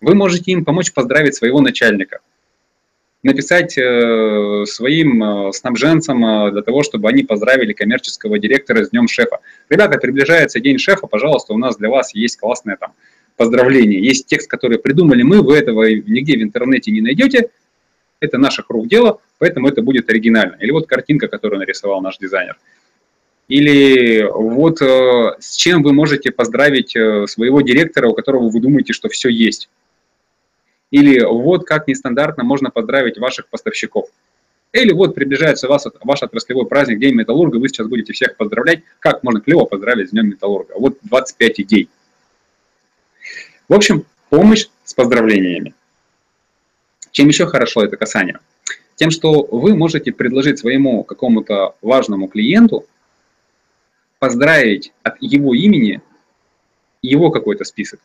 Вы 0.00 0.14
можете 0.14 0.52
им 0.52 0.64
помочь 0.64 0.92
поздравить 0.92 1.34
своего 1.34 1.60
начальника, 1.60 2.20
написать 3.22 3.76
э, 3.76 4.64
своим 4.66 5.22
э, 5.22 5.52
снабженцам 5.52 6.24
э, 6.24 6.52
для 6.52 6.62
того, 6.62 6.82
чтобы 6.82 7.08
они 7.08 7.24
поздравили 7.24 7.72
коммерческого 7.72 8.38
директора 8.38 8.84
с 8.84 8.90
днем 8.90 9.08
шефа. 9.08 9.40
Ребята, 9.68 9.98
приближается 9.98 10.60
день 10.60 10.78
шефа, 10.78 11.06
пожалуйста, 11.06 11.52
у 11.52 11.58
нас 11.58 11.76
для 11.76 11.88
вас 11.88 12.14
есть 12.14 12.38
классное 12.38 12.76
там 12.76 12.92
поздравление. 13.36 14.00
Есть 14.00 14.26
текст, 14.26 14.48
который 14.48 14.78
придумали 14.78 15.22
мы, 15.22 15.42
вы 15.42 15.56
этого 15.56 15.90
нигде 15.90 16.36
в 16.36 16.42
интернете 16.42 16.92
не 16.92 17.00
найдете, 17.00 17.50
это 18.20 18.38
наших 18.38 18.70
рук 18.70 18.88
дело, 18.88 19.20
поэтому 19.38 19.68
это 19.68 19.82
будет 19.82 20.08
оригинально. 20.10 20.56
Или 20.60 20.70
вот 20.70 20.86
картинка, 20.86 21.28
которую 21.28 21.60
нарисовал 21.60 22.00
наш 22.00 22.18
дизайнер. 22.18 22.56
Или 23.48 24.28
вот 24.30 24.82
с 24.82 25.56
чем 25.56 25.82
вы 25.82 25.92
можете 25.92 26.32
поздравить 26.32 26.90
своего 27.30 27.60
директора, 27.60 28.08
у 28.08 28.14
которого 28.14 28.50
вы 28.50 28.60
думаете, 28.60 28.92
что 28.92 29.08
все 29.08 29.28
есть. 29.28 29.68
Или 30.90 31.22
вот 31.22 31.66
как 31.66 31.86
нестандартно 31.86 32.44
можно 32.44 32.70
поздравить 32.70 33.18
ваших 33.18 33.48
поставщиков. 33.48 34.08
Или 34.72 34.92
вот 34.92 35.14
приближается 35.14 35.68
вас, 35.68 35.86
ваш 36.02 36.22
отраслевой 36.22 36.66
праздник, 36.66 36.98
День 36.98 37.14
металлурга, 37.14 37.56
вы 37.56 37.68
сейчас 37.68 37.86
будете 37.86 38.12
всех 38.12 38.36
поздравлять. 38.36 38.82
Как 38.98 39.22
можно 39.22 39.40
клево 39.40 39.64
поздравить 39.64 40.08
с 40.08 40.10
Днем 40.12 40.28
металлурга? 40.28 40.74
Вот 40.76 40.98
25 41.02 41.60
идей. 41.60 41.88
В 43.68 43.74
общем, 43.74 44.04
помощь 44.30 44.68
с 44.84 44.94
поздравлениями. 44.94 45.74
Чем 47.10 47.28
еще 47.28 47.46
хорошо 47.46 47.82
это 47.82 47.96
касание? 47.96 48.38
Тем, 48.96 49.10
что 49.10 49.42
вы 49.50 49.74
можете 49.74 50.12
предложить 50.12 50.58
своему 50.58 51.04
какому-то 51.04 51.74
важному 51.80 52.28
клиенту 52.28 52.84
поздравить 54.18 54.92
от 55.02 55.16
его 55.20 55.54
имени 55.54 56.02
его 57.00 57.30
какой-то 57.30 57.64
список. 57.64 58.00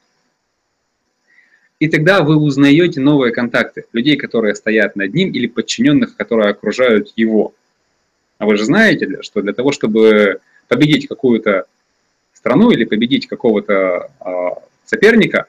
И 1.84 1.90
тогда 1.90 2.24
вы 2.24 2.38
узнаете 2.38 3.02
новые 3.02 3.34
контакты 3.34 3.84
людей, 3.92 4.16
которые 4.16 4.56
стоят 4.56 4.96
над 4.96 5.14
ним, 5.14 5.32
или 5.32 5.48
подчиненных, 5.48 6.16
которые 6.16 6.52
окружают 6.52 7.12
его. 7.18 7.54
А 8.38 8.46
вы 8.46 8.56
же 8.56 8.64
знаете, 8.64 9.22
что 9.22 9.42
для 9.42 9.52
того, 9.52 9.74
чтобы 9.74 10.40
победить 10.70 11.10
какую-то 11.10 11.66
страну 12.34 12.72
или 12.72 12.86
победить 12.86 13.28
какого-то 13.28 14.10
э, 14.22 14.32
соперника, 14.86 15.48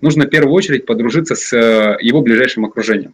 нужно 0.00 0.24
в 0.24 0.30
первую 0.30 0.54
очередь 0.54 0.86
подружиться 0.86 1.34
с 1.34 1.52
э, 1.52 1.98
его 2.00 2.22
ближайшим 2.22 2.64
окружением. 2.64 3.12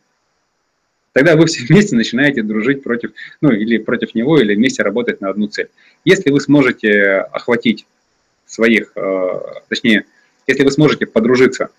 Тогда 1.14 1.34
вы 1.34 1.46
все 1.46 1.64
вместе 1.68 1.96
начинаете 1.96 2.44
дружить 2.44 2.84
против, 2.84 3.10
ну 3.40 3.50
или 3.50 3.78
против 3.78 4.14
него, 4.14 4.38
или 4.38 4.54
вместе 4.54 4.84
работать 4.84 5.20
на 5.20 5.28
одну 5.28 5.48
цель. 5.48 5.70
Если 6.04 6.30
вы 6.30 6.40
сможете 6.40 7.14
охватить 7.32 7.84
своих, 8.46 8.92
э, 8.94 9.40
точнее, 9.68 10.04
если 10.46 10.62
вы 10.62 10.70
сможете 10.70 11.06
подружиться 11.06 11.70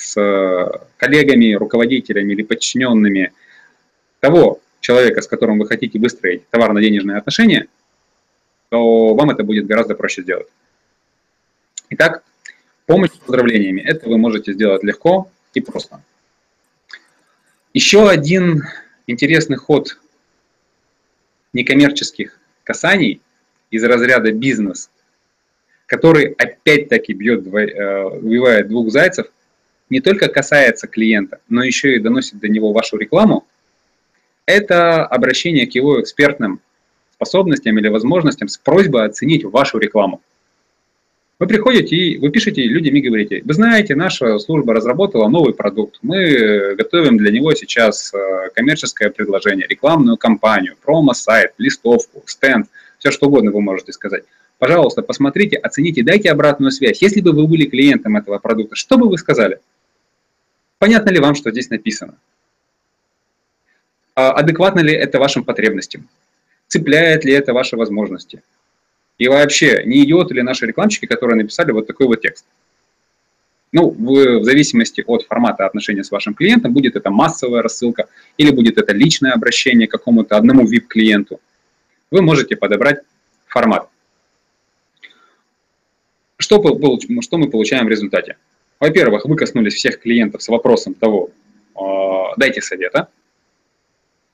с 0.00 0.16
э, 0.20 0.86
коллегами, 0.96 1.54
руководителями 1.54 2.32
или 2.32 2.42
подчиненными 2.42 3.32
того 4.20 4.60
человека, 4.80 5.22
с 5.22 5.26
которым 5.26 5.58
вы 5.58 5.66
хотите 5.66 5.98
выстроить 5.98 6.48
товарно-денежные 6.50 7.18
отношения, 7.18 7.66
то 8.68 9.14
вам 9.14 9.30
это 9.30 9.44
будет 9.44 9.66
гораздо 9.66 9.94
проще 9.94 10.22
сделать. 10.22 10.46
Итак, 11.90 12.22
Помощь 12.90 13.12
с 13.12 13.18
поздравлениями. 13.18 13.82
Это 13.82 14.08
вы 14.08 14.18
можете 14.18 14.52
сделать 14.52 14.82
легко 14.82 15.30
и 15.54 15.60
просто. 15.60 16.02
Еще 17.72 18.10
один 18.10 18.64
интересный 19.06 19.58
ход 19.58 19.96
некоммерческих 21.52 22.36
касаний 22.64 23.20
из 23.70 23.84
разряда 23.84 24.32
бизнес, 24.32 24.90
который 25.86 26.32
опять-таки 26.32 27.12
бьет, 27.12 27.46
э, 27.46 28.02
убивает 28.06 28.66
двух 28.66 28.90
зайцев, 28.90 29.28
не 29.90 30.00
только 30.00 30.28
касается 30.28 30.86
клиента, 30.86 31.40
но 31.48 31.62
еще 31.62 31.96
и 31.96 31.98
доносит 31.98 32.38
до 32.38 32.48
него 32.48 32.72
вашу 32.72 32.96
рекламу, 32.96 33.44
это 34.46 35.04
обращение 35.04 35.66
к 35.66 35.74
его 35.74 36.00
экспертным 36.00 36.60
способностям 37.14 37.78
или 37.78 37.88
возможностям 37.88 38.48
с 38.48 38.56
просьбой 38.56 39.04
оценить 39.04 39.44
вашу 39.44 39.78
рекламу. 39.78 40.22
Вы 41.38 41.46
приходите 41.46 41.96
и 41.96 42.18
вы 42.18 42.30
пишете 42.30 42.62
людям 42.62 42.94
и 42.94 43.00
говорите, 43.00 43.42
вы 43.44 43.54
знаете, 43.54 43.94
наша 43.94 44.38
служба 44.38 44.74
разработала 44.74 45.26
новый 45.28 45.54
продукт, 45.54 45.98
мы 46.02 46.74
готовим 46.74 47.16
для 47.16 47.30
него 47.30 47.54
сейчас 47.54 48.12
э, 48.12 48.50
коммерческое 48.54 49.08
предложение, 49.08 49.66
рекламную 49.66 50.18
кампанию, 50.18 50.76
промо-сайт, 50.82 51.52
листовку, 51.56 52.22
стенд, 52.26 52.66
все 52.98 53.10
что 53.10 53.28
угодно 53.28 53.52
вы 53.52 53.62
можете 53.62 53.92
сказать. 53.92 54.24
Пожалуйста, 54.58 55.00
посмотрите, 55.00 55.56
оцените, 55.56 56.02
дайте 56.02 56.30
обратную 56.30 56.70
связь. 56.70 57.00
Если 57.00 57.22
бы 57.22 57.32
вы 57.32 57.46
были 57.46 57.64
клиентом 57.64 58.18
этого 58.18 58.38
продукта, 58.38 58.76
что 58.76 58.98
бы 58.98 59.08
вы 59.08 59.16
сказали? 59.16 59.60
Понятно 60.80 61.10
ли 61.10 61.20
вам, 61.20 61.34
что 61.34 61.50
здесь 61.50 61.68
написано? 61.68 62.14
А 64.14 64.32
адекватно 64.32 64.80
ли 64.80 64.94
это 64.94 65.18
вашим 65.18 65.44
потребностям? 65.44 66.08
Цепляет 66.68 67.22
ли 67.26 67.34
это 67.34 67.52
ваши 67.52 67.76
возможности? 67.76 68.42
И 69.18 69.28
вообще, 69.28 69.82
не 69.84 70.02
идиоты 70.02 70.32
ли 70.32 70.42
наши 70.42 70.64
рекламщики, 70.64 71.04
которые 71.04 71.36
написали 71.36 71.72
вот 71.72 71.86
такой 71.86 72.06
вот 72.06 72.22
текст? 72.22 72.46
Ну, 73.72 73.90
в, 73.90 74.40
в 74.40 74.44
зависимости 74.44 75.04
от 75.06 75.26
формата 75.26 75.66
отношения 75.66 76.02
с 76.02 76.10
вашим 76.10 76.32
клиентом, 76.32 76.72
будет 76.72 76.96
это 76.96 77.10
массовая 77.10 77.60
рассылка 77.60 78.08
или 78.38 78.50
будет 78.50 78.78
это 78.78 78.94
личное 78.94 79.32
обращение 79.32 79.86
к 79.86 79.90
какому-то 79.90 80.38
одному 80.38 80.64
VIP-клиенту. 80.64 81.40
Вы 82.10 82.22
можете 82.22 82.56
подобрать 82.56 83.00
формат. 83.48 83.86
Что, 86.38 86.56
что 87.20 87.36
мы 87.36 87.50
получаем 87.50 87.84
в 87.84 87.90
результате? 87.90 88.38
Во-первых, 88.80 89.26
вы 89.26 89.36
коснулись 89.36 89.74
всех 89.74 90.00
клиентов 90.00 90.42
с 90.42 90.48
вопросом 90.48 90.94
того, 90.94 91.30
а, 91.74 92.34
дайте 92.36 92.62
совета, 92.62 93.08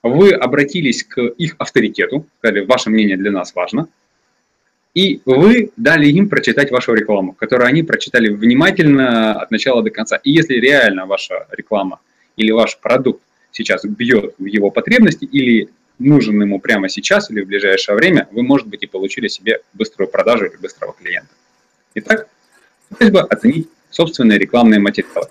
вы 0.04 0.32
обратились 0.32 1.02
к 1.02 1.20
их 1.20 1.56
авторитету, 1.58 2.26
сказали, 2.38 2.64
ваше 2.64 2.90
мнение 2.90 3.16
для 3.16 3.32
нас 3.32 3.52
важно, 3.56 3.88
и 4.94 5.20
вы 5.26 5.72
дали 5.76 6.06
им 6.06 6.28
прочитать 6.28 6.70
вашу 6.70 6.94
рекламу, 6.94 7.32
которую 7.32 7.66
они 7.66 7.82
прочитали 7.82 8.28
внимательно 8.28 9.34
от 9.34 9.50
начала 9.50 9.82
до 9.82 9.90
конца. 9.90 10.16
И 10.16 10.30
если 10.30 10.54
реально 10.54 11.06
ваша 11.06 11.48
реклама 11.50 12.00
или 12.36 12.52
ваш 12.52 12.78
продукт 12.78 13.20
сейчас 13.50 13.84
бьет 13.84 14.34
в 14.38 14.44
его 14.44 14.70
потребности 14.70 15.24
или 15.24 15.68
нужен 15.98 16.40
ему 16.40 16.60
прямо 16.60 16.88
сейчас 16.88 17.30
или 17.30 17.42
в 17.42 17.46
ближайшее 17.46 17.96
время, 17.96 18.28
вы, 18.30 18.42
может 18.42 18.68
быть, 18.68 18.84
и 18.84 18.86
получили 18.86 19.28
себе 19.28 19.60
быструю 19.74 20.08
продажу 20.08 20.46
или 20.46 20.56
быстрого 20.56 20.94
клиента. 20.94 21.30
Итак, 21.94 22.28
просьба 22.88 23.22
оценить 23.22 23.68
собственные 23.96 24.38
рекламные 24.38 24.78
материалы. 24.78 25.28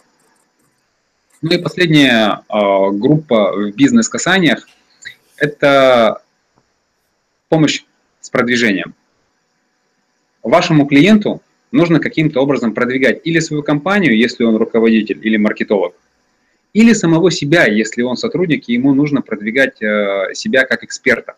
Ну 1.42 1.52
и 1.52 1.62
последняя 1.62 2.42
э, 2.50 2.92
группа 2.94 3.52
в 3.54 3.72
бизнес-касаниях– 3.76 4.68
это 5.38 6.24
помощь 7.48 7.84
с 8.22 8.30
продвижением. 8.32 8.96
Вашему 10.42 10.88
клиенту 10.88 11.44
нужно 11.72 12.00
каким-то 12.00 12.42
образом 12.42 12.74
продвигать 12.74 13.22
или 13.24 13.40
свою 13.40 13.62
компанию, 13.62 14.18
если 14.18 14.44
он 14.44 14.56
руководитель 14.56 15.20
или 15.22 15.38
маркетолог, 15.38 15.94
или 16.74 16.94
самого 16.94 17.30
себя, 17.30 17.66
если 17.68 18.02
он 18.02 18.18
сотрудник, 18.18 18.68
и 18.68 18.74
ему 18.74 18.96
нужно 18.96 19.22
продвигать 19.22 19.80
э, 19.84 20.34
себя 20.34 20.66
как 20.66 20.84
эксперта. 20.84 21.36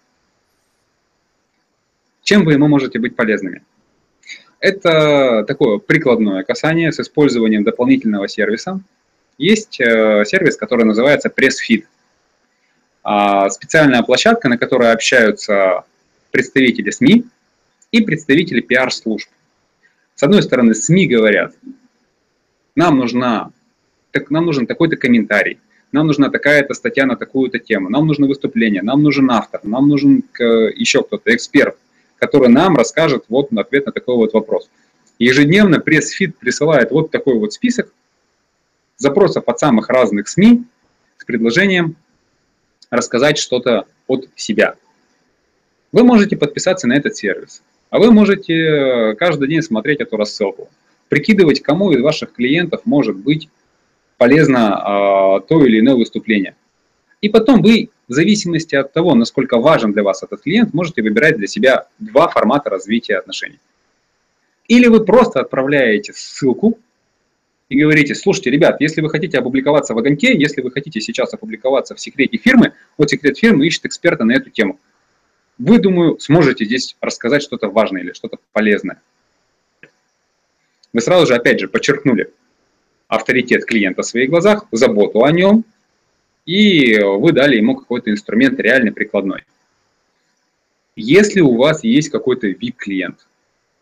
Чем 2.23 2.45
вы 2.45 2.53
ему 2.53 2.69
можете 2.69 2.99
быть 2.99 3.17
полезными? 3.17 3.63
Это 4.59 5.43
такое 5.47 5.77
прикладное 5.77 6.43
касание 6.43 6.91
с 6.91 6.99
использованием 6.99 7.63
дополнительного 7.63 8.27
сервиса. 8.27 8.81
Есть 9.37 9.79
э, 9.79 10.23
сервис, 10.25 10.57
который 10.57 10.83
называется 10.85 11.29
PressFit. 11.29 11.85
А, 13.03 13.49
специальная 13.49 14.01
площадка, 14.01 14.49
на 14.49 14.57
которой 14.57 14.91
общаются 14.91 15.83
представители 16.31 16.89
СМИ 16.89 17.25
и 17.91 18.01
представители 18.01 18.61
пиар-служб. 18.61 19.29
С 20.15 20.23
одной 20.23 20.41
стороны, 20.41 20.73
СМИ 20.73 21.07
говорят, 21.07 21.53
нам 22.75 22.97
нужна 22.97 23.51
так, 24.11 24.31
нам 24.31 24.45
нужен 24.45 24.65
такой-то 24.65 24.97
комментарий, 24.97 25.59
нам 25.91 26.07
нужна 26.07 26.29
такая-то 26.29 26.73
статья 26.73 27.05
на 27.05 27.15
такую-то 27.15 27.59
тему, 27.59 27.89
нам 27.89 28.07
нужно 28.07 28.27
выступление, 28.27 28.81
нам 28.81 29.03
нужен 29.03 29.29
автор, 29.29 29.61
нам 29.63 29.87
нужен 29.87 30.23
еще 30.39 31.03
кто-то, 31.03 31.33
эксперт, 31.33 31.77
который 32.19 32.49
нам 32.49 32.75
расскажет 32.75 33.25
вот 33.29 33.51
ответ 33.53 33.85
на 33.85 33.91
такой 33.91 34.15
вот 34.15 34.33
вопрос. 34.33 34.69
Ежедневно 35.19 35.79
пресс-фит 35.79 36.37
присылает 36.37 36.91
вот 36.91 37.11
такой 37.11 37.39
вот 37.39 37.53
список 37.53 37.91
запросов 38.97 39.43
от 39.47 39.59
самых 39.59 39.89
разных 39.89 40.27
СМИ 40.27 40.63
с 41.17 41.25
предложением 41.25 41.95
рассказать 42.89 43.37
что-то 43.37 43.85
от 44.07 44.27
себя. 44.35 44.75
Вы 45.91 46.03
можете 46.03 46.37
подписаться 46.37 46.87
на 46.87 46.93
этот 46.93 47.15
сервис, 47.15 47.63
а 47.89 47.99
вы 47.99 48.11
можете 48.11 48.53
э, 48.53 49.15
каждый 49.15 49.47
день 49.47 49.61
смотреть 49.61 50.01
эту 50.01 50.17
рассылку, 50.17 50.69
прикидывать, 51.09 51.61
кому 51.61 51.91
из 51.91 52.01
ваших 52.01 52.33
клиентов 52.33 52.81
может 52.85 53.15
быть 53.15 53.49
полезно 54.17 54.75
а, 54.75 55.39
то 55.41 55.63
или 55.63 55.79
иное 55.79 55.95
выступление. 55.95 56.55
И 57.21 57.29
потом 57.29 57.61
вы, 57.61 57.89
в 58.07 58.13
зависимости 58.13 58.75
от 58.75 58.93
того, 58.93 59.15
насколько 59.15 59.57
важен 59.57 59.91
для 59.91 60.03
вас 60.03 60.23
этот 60.23 60.41
клиент, 60.41 60.73
можете 60.73 61.01
выбирать 61.01 61.37
для 61.37 61.47
себя 61.47 61.87
два 61.99 62.29
формата 62.29 62.69
развития 62.69 63.17
отношений. 63.17 63.59
Или 64.67 64.87
вы 64.87 65.03
просто 65.03 65.41
отправляете 65.41 66.13
ссылку 66.13 66.79
и 67.69 67.79
говорите, 67.79 68.15
слушайте, 68.15 68.49
ребят, 68.49 68.79
если 68.79 69.01
вы 69.01 69.09
хотите 69.09 69.37
опубликоваться 69.37 69.93
в 69.93 69.97
огоньке, 69.97 70.37
если 70.37 70.61
вы 70.61 70.71
хотите 70.71 71.01
сейчас 71.01 71.33
опубликоваться 71.33 71.95
в 71.95 71.99
секрете 71.99 72.37
фирмы, 72.37 72.73
вот 72.97 73.09
секрет 73.09 73.37
фирмы 73.37 73.67
ищет 73.67 73.85
эксперта 73.85 74.23
на 74.23 74.33
эту 74.33 74.49
тему. 74.49 74.79
Вы, 75.57 75.79
думаю, 75.79 76.19
сможете 76.19 76.65
здесь 76.65 76.95
рассказать 77.01 77.41
что-то 77.41 77.67
важное 77.67 78.01
или 78.01 78.13
что-то 78.13 78.37
полезное. 78.53 79.01
Вы 80.93 81.01
сразу 81.01 81.27
же, 81.27 81.35
опять 81.35 81.59
же, 81.59 81.67
подчеркнули, 81.67 82.31
авторитет 83.07 83.65
клиента 83.65 84.01
в 84.01 84.05
своих 84.05 84.29
глазах, 84.29 84.65
заботу 84.71 85.23
о 85.23 85.31
нем, 85.31 85.65
и 86.47 86.97
вы 86.99 87.31
дали 87.31 87.57
ему 87.57 87.75
какой-то 87.75 88.09
инструмент 88.09 88.59
реально 88.59 88.91
прикладной. 88.91 89.43
Если 90.95 91.41
у 91.41 91.55
вас 91.55 91.83
есть 91.83 92.09
какой-то 92.09 92.47
VIP-клиент, 92.47 93.27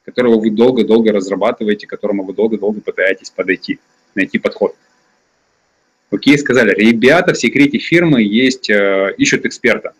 которого 0.03 0.37
вы 0.39 0.49
долго-долго 0.49 1.13
разрабатываете, 1.13 1.87
которому 1.87 2.25
вы 2.25 2.33
долго-долго 2.33 2.81
пытаетесь 2.81 3.29
подойти, 3.29 3.79
найти 4.15 4.37
подход. 4.37 4.75
Окей, 6.11 6.37
сказали, 6.37 6.73
ребята 6.75 7.33
в 7.33 7.37
секрете 7.37 7.77
фирмы 7.77 8.21
есть, 8.21 8.69
э, 8.69 9.15
ищут 9.17 9.45
эксперта. 9.45 9.93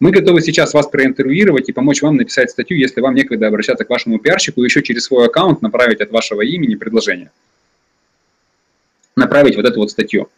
Мы 0.00 0.10
готовы 0.10 0.40
сейчас 0.40 0.72
вас 0.72 0.86
проинтервьюировать 0.86 1.68
и 1.68 1.72
помочь 1.72 2.00
вам 2.00 2.16
написать 2.16 2.50
статью, 2.50 2.78
если 2.78 3.02
вам 3.02 3.14
некогда 3.14 3.48
обращаться 3.48 3.84
к 3.84 3.90
вашему 3.90 4.18
пиарщику, 4.18 4.62
еще 4.62 4.82
через 4.82 5.04
свой 5.04 5.26
аккаунт 5.26 5.60
направить 5.60 6.00
от 6.00 6.10
вашего 6.10 6.40
имени 6.40 6.74
предложение 6.76 7.30
направить 9.20 9.56
вот 9.56 9.66
эту 9.66 9.80
вот 9.80 9.90
статью. 9.90 10.28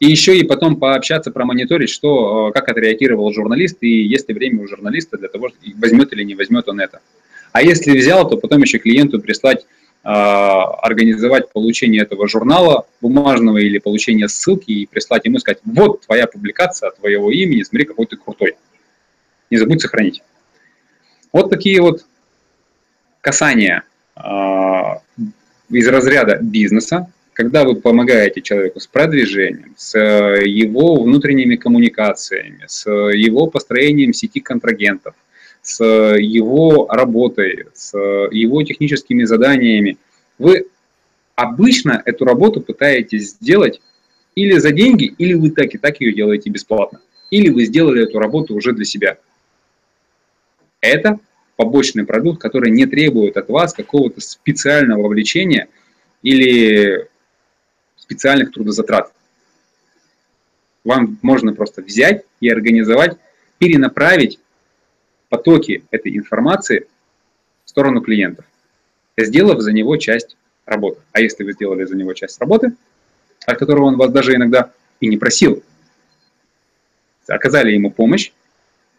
И 0.00 0.06
еще 0.06 0.38
и 0.38 0.44
потом 0.44 0.76
пообщаться, 0.76 1.32
промониторить, 1.32 1.90
что, 1.90 2.48
э, 2.48 2.52
как 2.52 2.68
отреагировал 2.68 3.32
журналист, 3.32 3.78
и 3.80 4.04
есть 4.04 4.28
ли 4.28 4.34
время 4.34 4.62
у 4.62 4.68
журналиста 4.68 5.18
для 5.18 5.28
того, 5.28 5.50
возьмет 5.76 6.12
или 6.12 6.22
не 6.22 6.36
возьмет 6.36 6.68
он 6.68 6.80
это. 6.80 7.00
А 7.52 7.62
если 7.62 7.96
взял, 7.96 8.28
то 8.28 8.36
потом 8.36 8.62
еще 8.62 8.78
клиенту 8.78 9.20
прислать, 9.20 9.66
э, 10.04 10.08
организовать 10.08 11.52
получение 11.52 12.02
этого 12.02 12.28
журнала 12.28 12.86
бумажного 13.00 13.58
или 13.58 13.78
получение 13.78 14.28
ссылки 14.28 14.70
и 14.70 14.86
прислать 14.86 15.24
ему 15.24 15.38
сказать, 15.40 15.58
вот 15.64 16.02
твоя 16.02 16.28
публикация 16.28 16.90
от 16.90 16.98
твоего 16.98 17.32
имени, 17.32 17.64
смотри, 17.64 17.84
какой 17.84 18.06
ты 18.06 18.16
крутой. 18.16 18.54
Не 19.50 19.56
забудь 19.56 19.80
сохранить. 19.80 20.22
Вот 21.32 21.50
такие 21.50 21.80
вот 21.82 22.04
касания 23.20 23.82
э, 24.14 24.20
из 25.70 25.88
разряда 25.88 26.38
бизнеса, 26.40 27.10
когда 27.38 27.62
вы 27.62 27.76
помогаете 27.76 28.42
человеку 28.42 28.80
с 28.80 28.88
продвижением, 28.88 29.72
с 29.76 29.94
э, 29.94 30.42
его 30.44 31.00
внутренними 31.00 31.54
коммуникациями, 31.54 32.64
с 32.66 32.90
его 32.90 33.46
построением 33.46 34.12
сети 34.12 34.40
контрагентов, 34.40 35.14
с 35.62 35.80
его 35.84 36.88
работой, 36.90 37.66
с 37.74 37.96
его 38.32 38.64
техническими 38.64 39.22
заданиями, 39.22 39.98
вы 40.40 40.66
обычно 41.36 42.02
эту 42.04 42.24
работу 42.24 42.60
пытаетесь 42.60 43.30
сделать 43.40 43.80
или 44.34 44.58
за 44.58 44.72
деньги, 44.72 45.04
или 45.04 45.34
вы 45.34 45.52
так 45.52 45.72
и 45.76 45.78
так 45.78 46.00
ее 46.00 46.12
делаете 46.12 46.50
бесплатно. 46.50 47.00
Или 47.30 47.50
вы 47.50 47.66
сделали 47.66 48.02
эту 48.02 48.18
работу 48.18 48.56
уже 48.56 48.72
для 48.72 48.84
себя. 48.84 49.16
Это 50.80 51.20
побочный 51.54 52.04
продукт, 52.04 52.42
который 52.42 52.72
не 52.72 52.86
требует 52.86 53.36
от 53.36 53.48
вас 53.48 53.74
какого-то 53.74 54.20
специального 54.20 55.02
вовлечения 55.02 55.68
или 56.24 57.06
специальных 58.08 58.52
трудозатрат. 58.52 59.12
Вам 60.82 61.18
можно 61.20 61.52
просто 61.52 61.82
взять 61.82 62.24
и 62.40 62.48
организовать, 62.48 63.18
перенаправить 63.58 64.38
потоки 65.28 65.84
этой 65.90 66.16
информации 66.16 66.86
в 67.66 67.68
сторону 67.68 68.00
клиентов, 68.00 68.46
сделав 69.18 69.60
за 69.60 69.72
него 69.72 69.98
часть 69.98 70.38
работы. 70.64 71.00
А 71.12 71.20
если 71.20 71.44
вы 71.44 71.52
сделали 71.52 71.84
за 71.84 71.96
него 71.96 72.14
часть 72.14 72.40
работы, 72.40 72.72
от 73.44 73.58
которого 73.58 73.84
он 73.84 73.98
вас 73.98 74.10
даже 74.10 74.34
иногда 74.34 74.72
и 75.00 75.08
не 75.08 75.18
просил, 75.18 75.62
оказали 77.26 77.72
ему 77.72 77.90
помощь, 77.90 78.32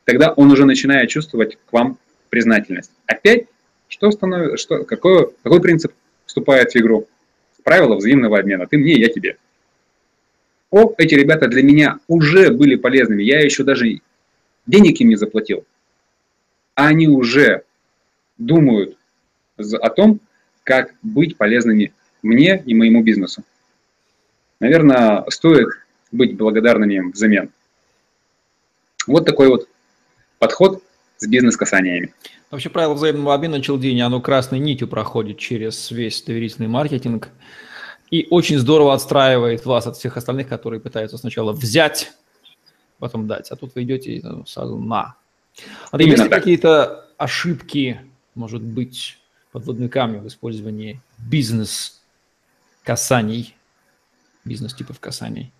тогда 0.05 0.33
он 0.33 0.51
уже 0.51 0.65
начинает 0.65 1.09
чувствовать 1.09 1.57
к 1.65 1.73
вам 1.73 1.97
признательность. 2.29 2.91
Опять, 3.07 3.47
что 3.87 4.11
становится, 4.11 4.57
что, 4.57 4.83
какой, 4.83 5.31
какой 5.41 5.61
принцип 5.61 5.93
вступает 6.27 6.71
в 6.71 6.75
игру? 6.75 7.07
Правила 7.69 7.95
взаимного 7.97 8.39
обмена. 8.39 8.65
Ты 8.65 8.79
мне, 8.79 8.93
я 8.93 9.09
тебе. 9.09 9.37
О, 10.71 10.91
эти 10.97 11.13
ребята 11.13 11.47
для 11.47 11.61
меня 11.61 11.99
уже 12.07 12.49
были 12.49 12.73
полезными. 12.75 13.21
Я 13.21 13.41
еще 13.41 13.63
даже 13.63 14.01
денег 14.65 14.99
им 14.99 15.09
не 15.09 15.15
заплатил. 15.15 15.63
А 16.73 16.87
они 16.87 17.07
уже 17.07 17.61
думают 18.39 18.97
о 19.57 19.89
том, 19.91 20.19
как 20.63 20.95
быть 21.03 21.37
полезными 21.37 21.93
мне 22.23 22.59
и 22.65 22.73
моему 22.73 23.03
бизнесу. 23.03 23.43
Наверное, 24.59 25.23
стоит 25.29 25.67
быть 26.11 26.35
благодарными 26.35 26.95
им 26.95 27.11
взамен. 27.11 27.51
Вот 29.05 29.27
такой 29.27 29.47
вот 29.47 29.69
подход 30.39 30.83
с 31.19 31.27
бизнес-касаниями. 31.27 32.13
Вообще 32.49 32.69
правило 32.69 32.95
взаимного 32.95 33.35
обмена 33.35 33.61
Челдини, 33.61 34.01
оно 34.01 34.19
красной 34.21 34.57
нитью 34.59 34.87
проходит 34.87 35.37
через 35.37 35.91
весь 35.91 36.23
доверительный 36.23 36.67
маркетинг 36.67 37.29
и 38.09 38.25
очень 38.29 38.57
здорово 38.57 38.95
отстраивает 38.95 39.65
вас 39.65 39.85
от 39.85 39.97
всех 39.97 40.15
остальных, 40.17 40.47
которые 40.47 40.79
пытаются 40.79 41.17
сначала 41.17 41.51
взять, 41.51 42.13
потом 42.97 43.27
дать, 43.27 43.51
а 43.51 43.55
тут 43.55 43.75
вы 43.75 43.83
идете 43.83 44.19
ну, 44.23 44.43
сразу 44.45 44.79
на. 44.79 45.15
А 45.91 46.01
есть 46.01 46.23
ли 46.23 46.29
какие-то 46.29 47.05
ошибки, 47.17 47.99
может 48.33 48.63
быть, 48.63 49.19
подводные 49.51 49.89
камни 49.89 50.19
в 50.19 50.27
использовании 50.27 51.01
бизнес-касаний, 51.17 53.55
бизнес-типов 54.45 54.99
касаний? 54.99 55.51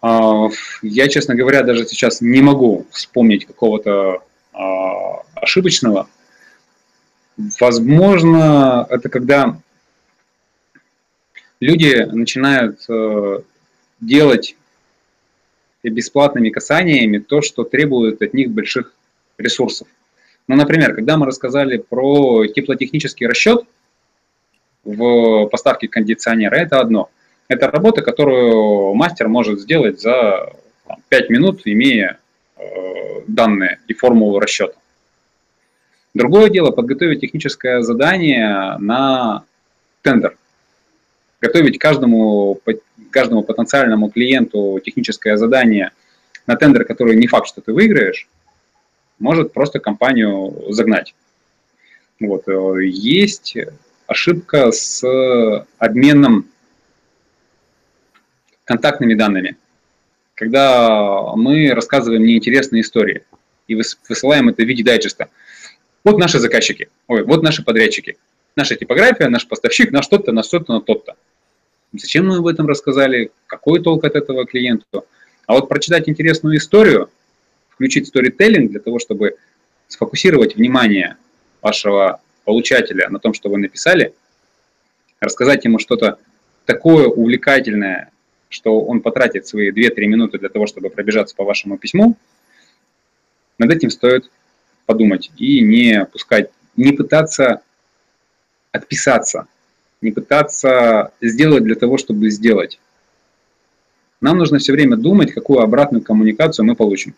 А, 0.00 0.46
я, 0.82 1.08
честно 1.08 1.34
говоря, 1.34 1.62
даже 1.62 1.86
сейчас 1.86 2.20
не 2.20 2.42
могу 2.42 2.86
вспомнить 2.90 3.46
какого-то 3.46 4.22
ошибочного. 5.34 6.08
Возможно, 7.60 8.86
это 8.90 9.08
когда 9.08 9.60
люди 11.60 12.04
начинают 12.10 12.80
э, 12.88 13.40
делать 14.00 14.56
бесплатными 15.82 16.50
касаниями 16.50 17.18
то, 17.18 17.40
что 17.40 17.64
требует 17.64 18.20
от 18.20 18.34
них 18.34 18.50
больших 18.50 18.92
ресурсов. 19.38 19.88
Ну, 20.48 20.56
например, 20.56 20.94
когда 20.94 21.16
мы 21.16 21.26
рассказали 21.26 21.78
про 21.78 22.46
теплотехнический 22.46 23.26
расчет 23.26 23.64
в 24.84 25.46
поставке 25.46 25.88
кондиционера, 25.88 26.56
это 26.56 26.80
одно. 26.80 27.10
Это 27.46 27.70
работа, 27.70 28.02
которую 28.02 28.94
мастер 28.94 29.28
может 29.28 29.60
сделать 29.60 30.00
за 30.00 30.52
там, 30.86 30.98
5 31.08 31.30
минут, 31.30 31.62
имея 31.64 32.18
данные 33.26 33.78
и 33.86 33.94
формулу 33.94 34.40
расчета. 34.40 34.74
Другое 36.14 36.50
дело 36.50 36.70
подготовить 36.70 37.20
техническое 37.20 37.82
задание 37.82 38.76
на 38.78 39.44
тендер. 40.02 40.36
Готовить 41.40 41.78
каждому, 41.78 42.60
каждому 43.10 43.42
потенциальному 43.42 44.10
клиенту 44.10 44.80
техническое 44.84 45.36
задание 45.36 45.92
на 46.46 46.56
тендер, 46.56 46.84
который 46.84 47.16
не 47.16 47.26
факт, 47.26 47.46
что 47.46 47.60
ты 47.60 47.72
выиграешь, 47.72 48.26
может 49.18 49.52
просто 49.52 49.78
компанию 49.78 50.52
загнать. 50.70 51.14
Вот. 52.18 52.48
Э, 52.48 52.84
есть 52.84 53.56
ошибка 54.06 54.72
с 54.72 55.04
обменом 55.78 56.46
контактными 58.64 59.14
данными. 59.14 59.56
Когда 60.38 61.34
мы 61.34 61.74
рассказываем 61.74 62.22
неинтересные 62.22 62.82
истории 62.82 63.24
и 63.66 63.74
высылаем 63.74 64.48
это 64.48 64.62
в 64.62 64.66
виде 64.66 64.84
дайджеста. 64.84 65.30
Вот 66.04 66.16
наши 66.16 66.38
заказчики, 66.38 66.88
ой, 67.08 67.24
вот 67.24 67.42
наши 67.42 67.64
подрядчики, 67.64 68.16
наша 68.54 68.76
типография, 68.76 69.28
наш 69.28 69.48
поставщик, 69.48 69.90
наш 69.90 70.06
тот-то, 70.06 70.30
наш 70.30 70.46
тот-то, 70.46 70.74
на 70.74 70.80
тот-то. 70.80 71.16
Зачем 71.92 72.28
мы 72.28 72.36
об 72.36 72.46
этом 72.46 72.68
рассказали? 72.68 73.32
Какой 73.48 73.82
толк 73.82 74.04
от 74.04 74.14
этого 74.14 74.46
клиенту? 74.46 75.06
А 75.46 75.54
вот 75.54 75.68
прочитать 75.68 76.08
интересную 76.08 76.58
историю 76.58 77.10
включить 77.70 78.06
сторителлинг 78.06 78.70
для 78.70 78.80
того, 78.80 79.00
чтобы 79.00 79.34
сфокусировать 79.88 80.54
внимание 80.54 81.16
вашего 81.62 82.20
получателя 82.44 83.08
на 83.08 83.18
том, 83.18 83.34
что 83.34 83.48
вы 83.48 83.58
написали, 83.58 84.14
рассказать 85.18 85.64
ему 85.64 85.80
что-то 85.80 86.18
такое 86.64 87.08
увлекательное, 87.08 88.12
что 88.48 88.80
он 88.80 89.00
потратит 89.00 89.46
свои 89.46 89.70
2-3 89.70 90.06
минуты 90.06 90.38
для 90.38 90.48
того, 90.48 90.66
чтобы 90.66 90.90
пробежаться 90.90 91.34
по 91.36 91.44
вашему 91.44 91.78
письму, 91.78 92.16
над 93.58 93.70
этим 93.72 93.90
стоит 93.90 94.30
подумать 94.86 95.30
и 95.36 95.60
не 95.60 96.04
пускать, 96.06 96.50
не 96.76 96.92
пытаться 96.92 97.60
отписаться, 98.72 99.46
не 100.00 100.12
пытаться 100.12 101.12
сделать 101.20 101.64
для 101.64 101.74
того, 101.74 101.98
чтобы 101.98 102.30
сделать. 102.30 102.80
Нам 104.20 104.38
нужно 104.38 104.58
все 104.58 104.72
время 104.72 104.96
думать, 104.96 105.32
какую 105.32 105.60
обратную 105.60 106.02
коммуникацию 106.02 106.64
мы 106.66 106.74
получим. 106.74 107.14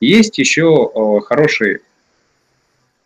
Есть 0.00 0.38
еще 0.38 1.20
хороший 1.24 1.80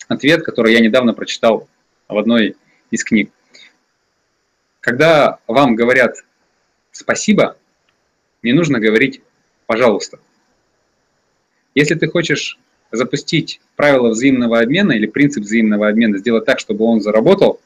ответ, 0.08 0.42
который 0.42 0.72
я 0.72 0.80
недавно 0.80 1.14
прочитал 1.14 1.68
в 2.08 2.18
одной 2.18 2.56
из 2.90 3.04
книг. 3.04 3.30
Когда 4.80 5.38
вам 5.46 5.76
говорят 5.76 6.16
спасибо, 6.92 7.56
не 8.42 8.52
нужно 8.52 8.80
говорить 8.80 9.22
пожалуйста. 9.66 10.18
Если 11.74 11.94
ты 11.94 12.08
хочешь 12.08 12.58
запустить 12.90 13.60
правила 13.76 14.08
взаимного 14.08 14.60
обмена 14.60 14.92
или 14.92 15.06
принцип 15.06 15.44
взаимного 15.44 15.88
обмена, 15.88 16.18
сделать 16.18 16.44
так, 16.44 16.58
чтобы 16.58 16.84
он 16.84 17.00
заработал, 17.00 17.60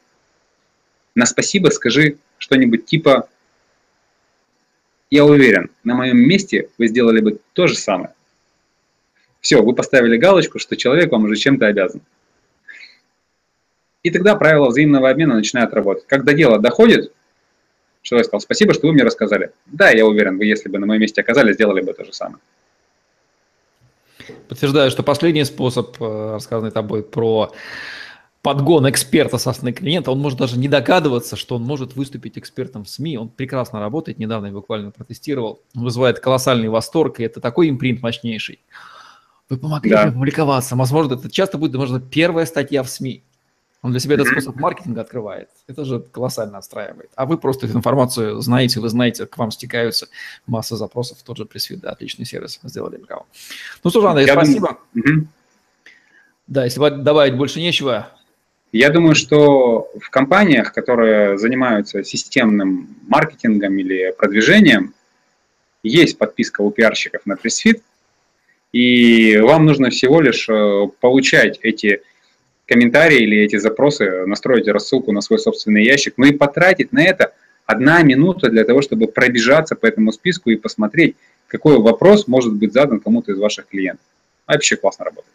на 1.15 1.25
спасибо 1.25 1.69
скажи 1.69 2.17
что-нибудь 2.37 2.85
типа 2.85 3.27
«Я 5.09 5.25
уверен, 5.25 5.71
на 5.83 5.95
моем 5.95 6.19
месте 6.19 6.69
вы 6.77 6.87
сделали 6.87 7.21
бы 7.21 7.39
то 7.53 7.67
же 7.67 7.75
самое». 7.75 8.13
Все, 9.41 9.61
вы 9.63 9.73
поставили 9.73 10.17
галочку, 10.17 10.59
что 10.59 10.75
человек 10.75 11.11
вам 11.11 11.23
уже 11.23 11.35
чем-то 11.35 11.65
обязан. 11.65 12.01
И 14.03 14.11
тогда 14.11 14.35
правила 14.35 14.67
взаимного 14.67 15.09
обмена 15.09 15.33
начинают 15.33 15.73
работать. 15.73 16.05
Когда 16.05 16.33
дело 16.33 16.59
доходит, 16.59 17.11
человек 18.05 18.27
сказал, 18.27 18.41
спасибо, 18.41 18.73
что 18.73 18.87
вы 18.87 18.93
мне 18.93 19.03
рассказали. 19.03 19.51
Да, 19.65 19.89
я 19.89 20.05
уверен, 20.05 20.37
вы, 20.37 20.45
если 20.45 20.69
бы 20.69 20.77
на 20.77 20.85
моем 20.85 21.01
месте 21.01 21.21
оказались, 21.21 21.55
сделали 21.55 21.81
бы 21.81 21.93
то 21.93 22.05
же 22.05 22.13
самое. 22.13 22.39
Подтверждаю, 24.47 24.91
что 24.91 25.03
последний 25.03 25.43
способ, 25.43 26.01
э, 26.01 26.33
рассказанный 26.33 26.71
тобой 26.71 27.03
про 27.03 27.51
подгон 28.41 28.87
эксперта 28.87 29.39
со 29.39 29.53
стороны 29.53 29.73
клиента, 29.73 30.11
он 30.11 30.19
может 30.19 30.37
даже 30.37 30.57
не 30.57 30.67
догадываться, 30.67 31.35
что 31.35 31.55
он 31.55 31.63
может 31.63 31.95
выступить 31.95 32.37
экспертом 32.37 32.85
в 32.85 32.89
СМИ. 32.89 33.17
Он 33.17 33.29
прекрасно 33.29 33.79
работает, 33.79 34.19
недавно 34.19 34.47
я 34.47 34.51
буквально 34.51 34.91
протестировал, 34.91 35.61
вызывает 35.73 36.19
колоссальный 36.19 36.69
восторг, 36.69 37.19
и 37.19 37.23
это 37.23 37.41
такой 37.41 37.69
импринт 37.69 38.03
мощнейший. 38.03 38.59
Вы 39.49 39.57
помогли 39.57 39.91
да. 39.91 40.03
мне 40.03 40.13
публиковаться. 40.13 40.75
Возможно, 40.75 41.15
это 41.15 41.29
часто 41.29 41.57
будет, 41.57 41.75
может, 41.75 42.09
первая 42.09 42.45
статья 42.45 42.83
в 42.83 42.89
СМИ. 42.89 43.23
Он 43.85 43.91
для 43.91 43.99
себя 43.99 44.15
этот 44.15 44.29
способ 44.29 44.55
маркетинга 44.55 45.01
открывает. 45.01 45.47
Это 45.67 45.85
же 45.85 45.99
колоссально 45.99 46.57
отстраивает. 46.57 47.11
А 47.15 47.27
вы 47.27 47.37
просто 47.37 47.67
эту 47.67 47.77
информацию 47.77 48.41
знаете, 48.41 48.79
вы 48.79 48.89
знаете, 48.89 49.27
к 49.27 49.37
вам 49.37 49.51
стекаются 49.51 50.07
масса 50.47 50.75
запросов. 50.75 51.19
Тот 51.23 51.37
же 51.37 51.45
пресс 51.45 51.67
да, 51.69 51.91
отличный 51.91 52.25
сервис 52.25 52.59
сделали 52.63 52.97
для 52.97 53.05
кого. 53.05 53.27
Ну 53.83 53.91
что 53.91 54.01
ж, 54.01 54.05
Андрей, 54.05 54.25
Я 54.25 54.33
спасибо. 54.33 54.79
Думаю... 54.95 55.27
Да, 56.47 56.65
если 56.65 56.79
добавить 56.79 57.37
больше 57.37 57.59
нечего. 57.59 58.07
Я 58.71 58.89
думаю, 58.89 59.13
что 59.13 59.91
в 60.01 60.09
компаниях, 60.09 60.73
которые 60.73 61.37
занимаются 61.37 62.03
системным 62.03 62.97
маркетингом 63.07 63.77
или 63.77 64.15
продвижением, 64.17 64.95
есть 65.83 66.17
подписка 66.17 66.61
у 66.61 66.71
пиарщиков 66.71 67.23
на 67.27 67.35
пресс-фит, 67.35 67.83
и 68.71 69.37
вам 69.37 69.67
нужно 69.67 69.91
всего 69.91 70.21
лишь 70.21 70.49
э, 70.49 70.87
получать 70.99 71.59
эти 71.61 72.01
комментарии 72.65 73.21
или 73.21 73.37
эти 73.37 73.57
запросы, 73.57 74.25
настроить 74.25 74.67
рассылку 74.67 75.11
на 75.11 75.21
свой 75.21 75.39
собственный 75.39 75.83
ящик, 75.83 76.15
ну 76.17 76.25
и 76.25 76.31
потратить 76.31 76.91
на 76.91 77.03
это 77.03 77.33
одна 77.65 78.01
минута 78.03 78.49
для 78.49 78.63
того, 78.63 78.81
чтобы 78.81 79.07
пробежаться 79.07 79.75
по 79.75 79.85
этому 79.85 80.11
списку 80.11 80.49
и 80.49 80.55
посмотреть, 80.55 81.15
какой 81.47 81.79
вопрос 81.79 82.27
может 82.27 82.53
быть 82.53 82.73
задан 82.73 82.99
кому-то 82.99 83.31
из 83.31 83.37
ваших 83.37 83.67
клиентов. 83.67 84.05
Вообще 84.47 84.75
классно 84.75 85.05
работает. 85.05 85.31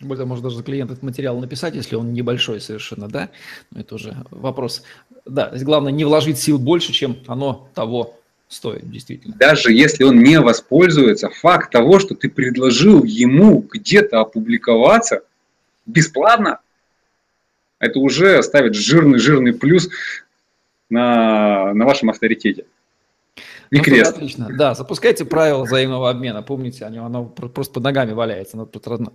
Более 0.00 0.26
может 0.26 0.44
даже 0.44 0.62
клиент 0.62 0.90
этот 0.90 1.02
материал 1.02 1.38
написать, 1.38 1.74
если 1.74 1.96
он 1.96 2.12
небольшой 2.12 2.60
совершенно, 2.60 3.08
да? 3.08 3.30
Но 3.70 3.80
это 3.80 3.94
уже 3.94 4.14
вопрос. 4.30 4.82
Да, 5.24 5.52
главное 5.62 5.92
не 5.92 6.04
вложить 6.04 6.38
сил 6.38 6.58
больше, 6.58 6.92
чем 6.92 7.16
оно 7.26 7.68
того 7.74 8.18
стоит, 8.48 8.90
действительно. 8.90 9.34
Даже 9.38 9.72
если 9.72 10.04
он 10.04 10.22
не 10.22 10.40
воспользуется, 10.40 11.30
факт 11.30 11.72
того, 11.72 11.98
что 12.00 12.14
ты 12.14 12.28
предложил 12.28 13.04
ему 13.04 13.60
где-то 13.60 14.20
опубликоваться 14.20 15.22
бесплатно, 15.86 16.60
это 17.78 17.98
уже 17.98 18.42
ставит 18.42 18.74
жирный-жирный 18.74 19.52
плюс 19.52 19.88
на, 20.88 21.74
на 21.74 21.84
вашем 21.84 22.10
авторитете. 22.10 22.66
И 23.70 23.78
ну, 23.78 23.82
крест. 23.82 24.16
Отлично. 24.16 24.48
Да, 24.56 24.74
запускайте 24.74 25.24
правила 25.24 25.64
взаимного 25.64 26.08
обмена. 26.08 26.42
Помните, 26.42 26.84
оно, 26.84 27.06
оно 27.06 27.24
просто 27.24 27.74
под 27.74 27.82
ногами 27.82 28.12
валяется. 28.12 28.56
Надо 28.56 28.70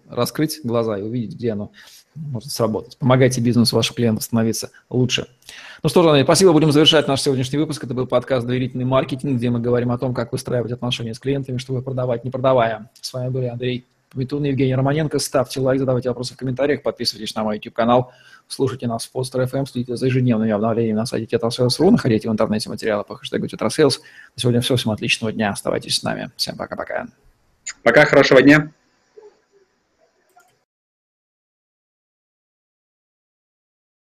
раскрыть 0.10 0.60
глаза 0.64 0.98
и 0.98 1.02
увидеть, 1.02 1.36
где 1.36 1.52
оно 1.52 1.72
может 2.16 2.52
сработать. 2.52 2.98
Помогайте 2.98 3.40
бизнесу 3.42 3.76
ваших 3.76 3.96
клиентов 3.96 4.24
становиться 4.24 4.72
лучше. 4.90 5.28
Ну 5.82 5.90
что 5.90 6.04
ж, 6.04 6.08
Андрей, 6.08 6.24
спасибо. 6.24 6.52
Будем 6.52 6.72
завершать 6.72 7.08
наш 7.08 7.22
сегодняшний 7.22 7.60
выпуск. 7.60 7.84
Это 7.84 7.94
был 7.94 8.08
подкаст 8.08 8.46
«Доверительный 8.46 8.86
маркетинг», 8.86 9.38
где 9.38 9.50
мы 9.50 9.60
говорим 9.60 9.92
о 9.92 9.98
том, 9.98 10.14
как 10.14 10.32
выстраивать 10.32 10.72
отношения 10.72 11.14
с 11.14 11.20
клиентами, 11.20 11.58
чтобы 11.58 11.82
продавать, 11.82 12.26
не 12.26 12.32
продавая. 12.32 12.90
С 13.00 13.14
вами 13.14 13.30
были 13.30 13.46
Андрей 13.46 13.86
Пометун 14.10 14.44
и 14.46 14.50
Евгений 14.50 14.76
Романенко. 14.76 15.20
Ставьте 15.20 15.60
лайк, 15.60 15.80
задавайте 15.80 16.10
вопросы 16.10 16.34
в 16.34 16.38
комментариях, 16.38 16.82
подписывайтесь 16.82 17.36
на 17.36 17.44
мой 17.44 17.56
YouTube-канал, 17.56 18.12
слушайте 18.48 18.88
нас 18.88 19.06
в 19.06 19.16
Podster 19.16 19.48
FM, 19.48 19.68
следите 19.68 19.96
за 19.96 20.08
ежедневными 20.08 20.52
обновлениями 20.52 20.98
на 20.98 21.06
сайте 21.06 21.38
Tetrasales.ru, 21.38 21.92
находите 21.92 22.28
в 22.28 22.32
интернете 22.32 22.70
материалы 22.70 23.04
по 23.04 23.16
хэштегу 23.16 23.46
Tetrasales. 23.46 24.00
На 24.36 24.42
сегодня 24.42 24.62
все. 24.62 24.76
Всем 24.76 24.92
отличного 24.92 25.32
дня. 25.32 25.52
Оставайтесь 25.52 25.98
с 25.98 26.04
нами. 26.04 26.32
Всем 26.38 26.56
пока-пока. 26.56 27.08
Пока, 27.84 28.06
хорошего 28.06 28.42
дня. 28.42 28.72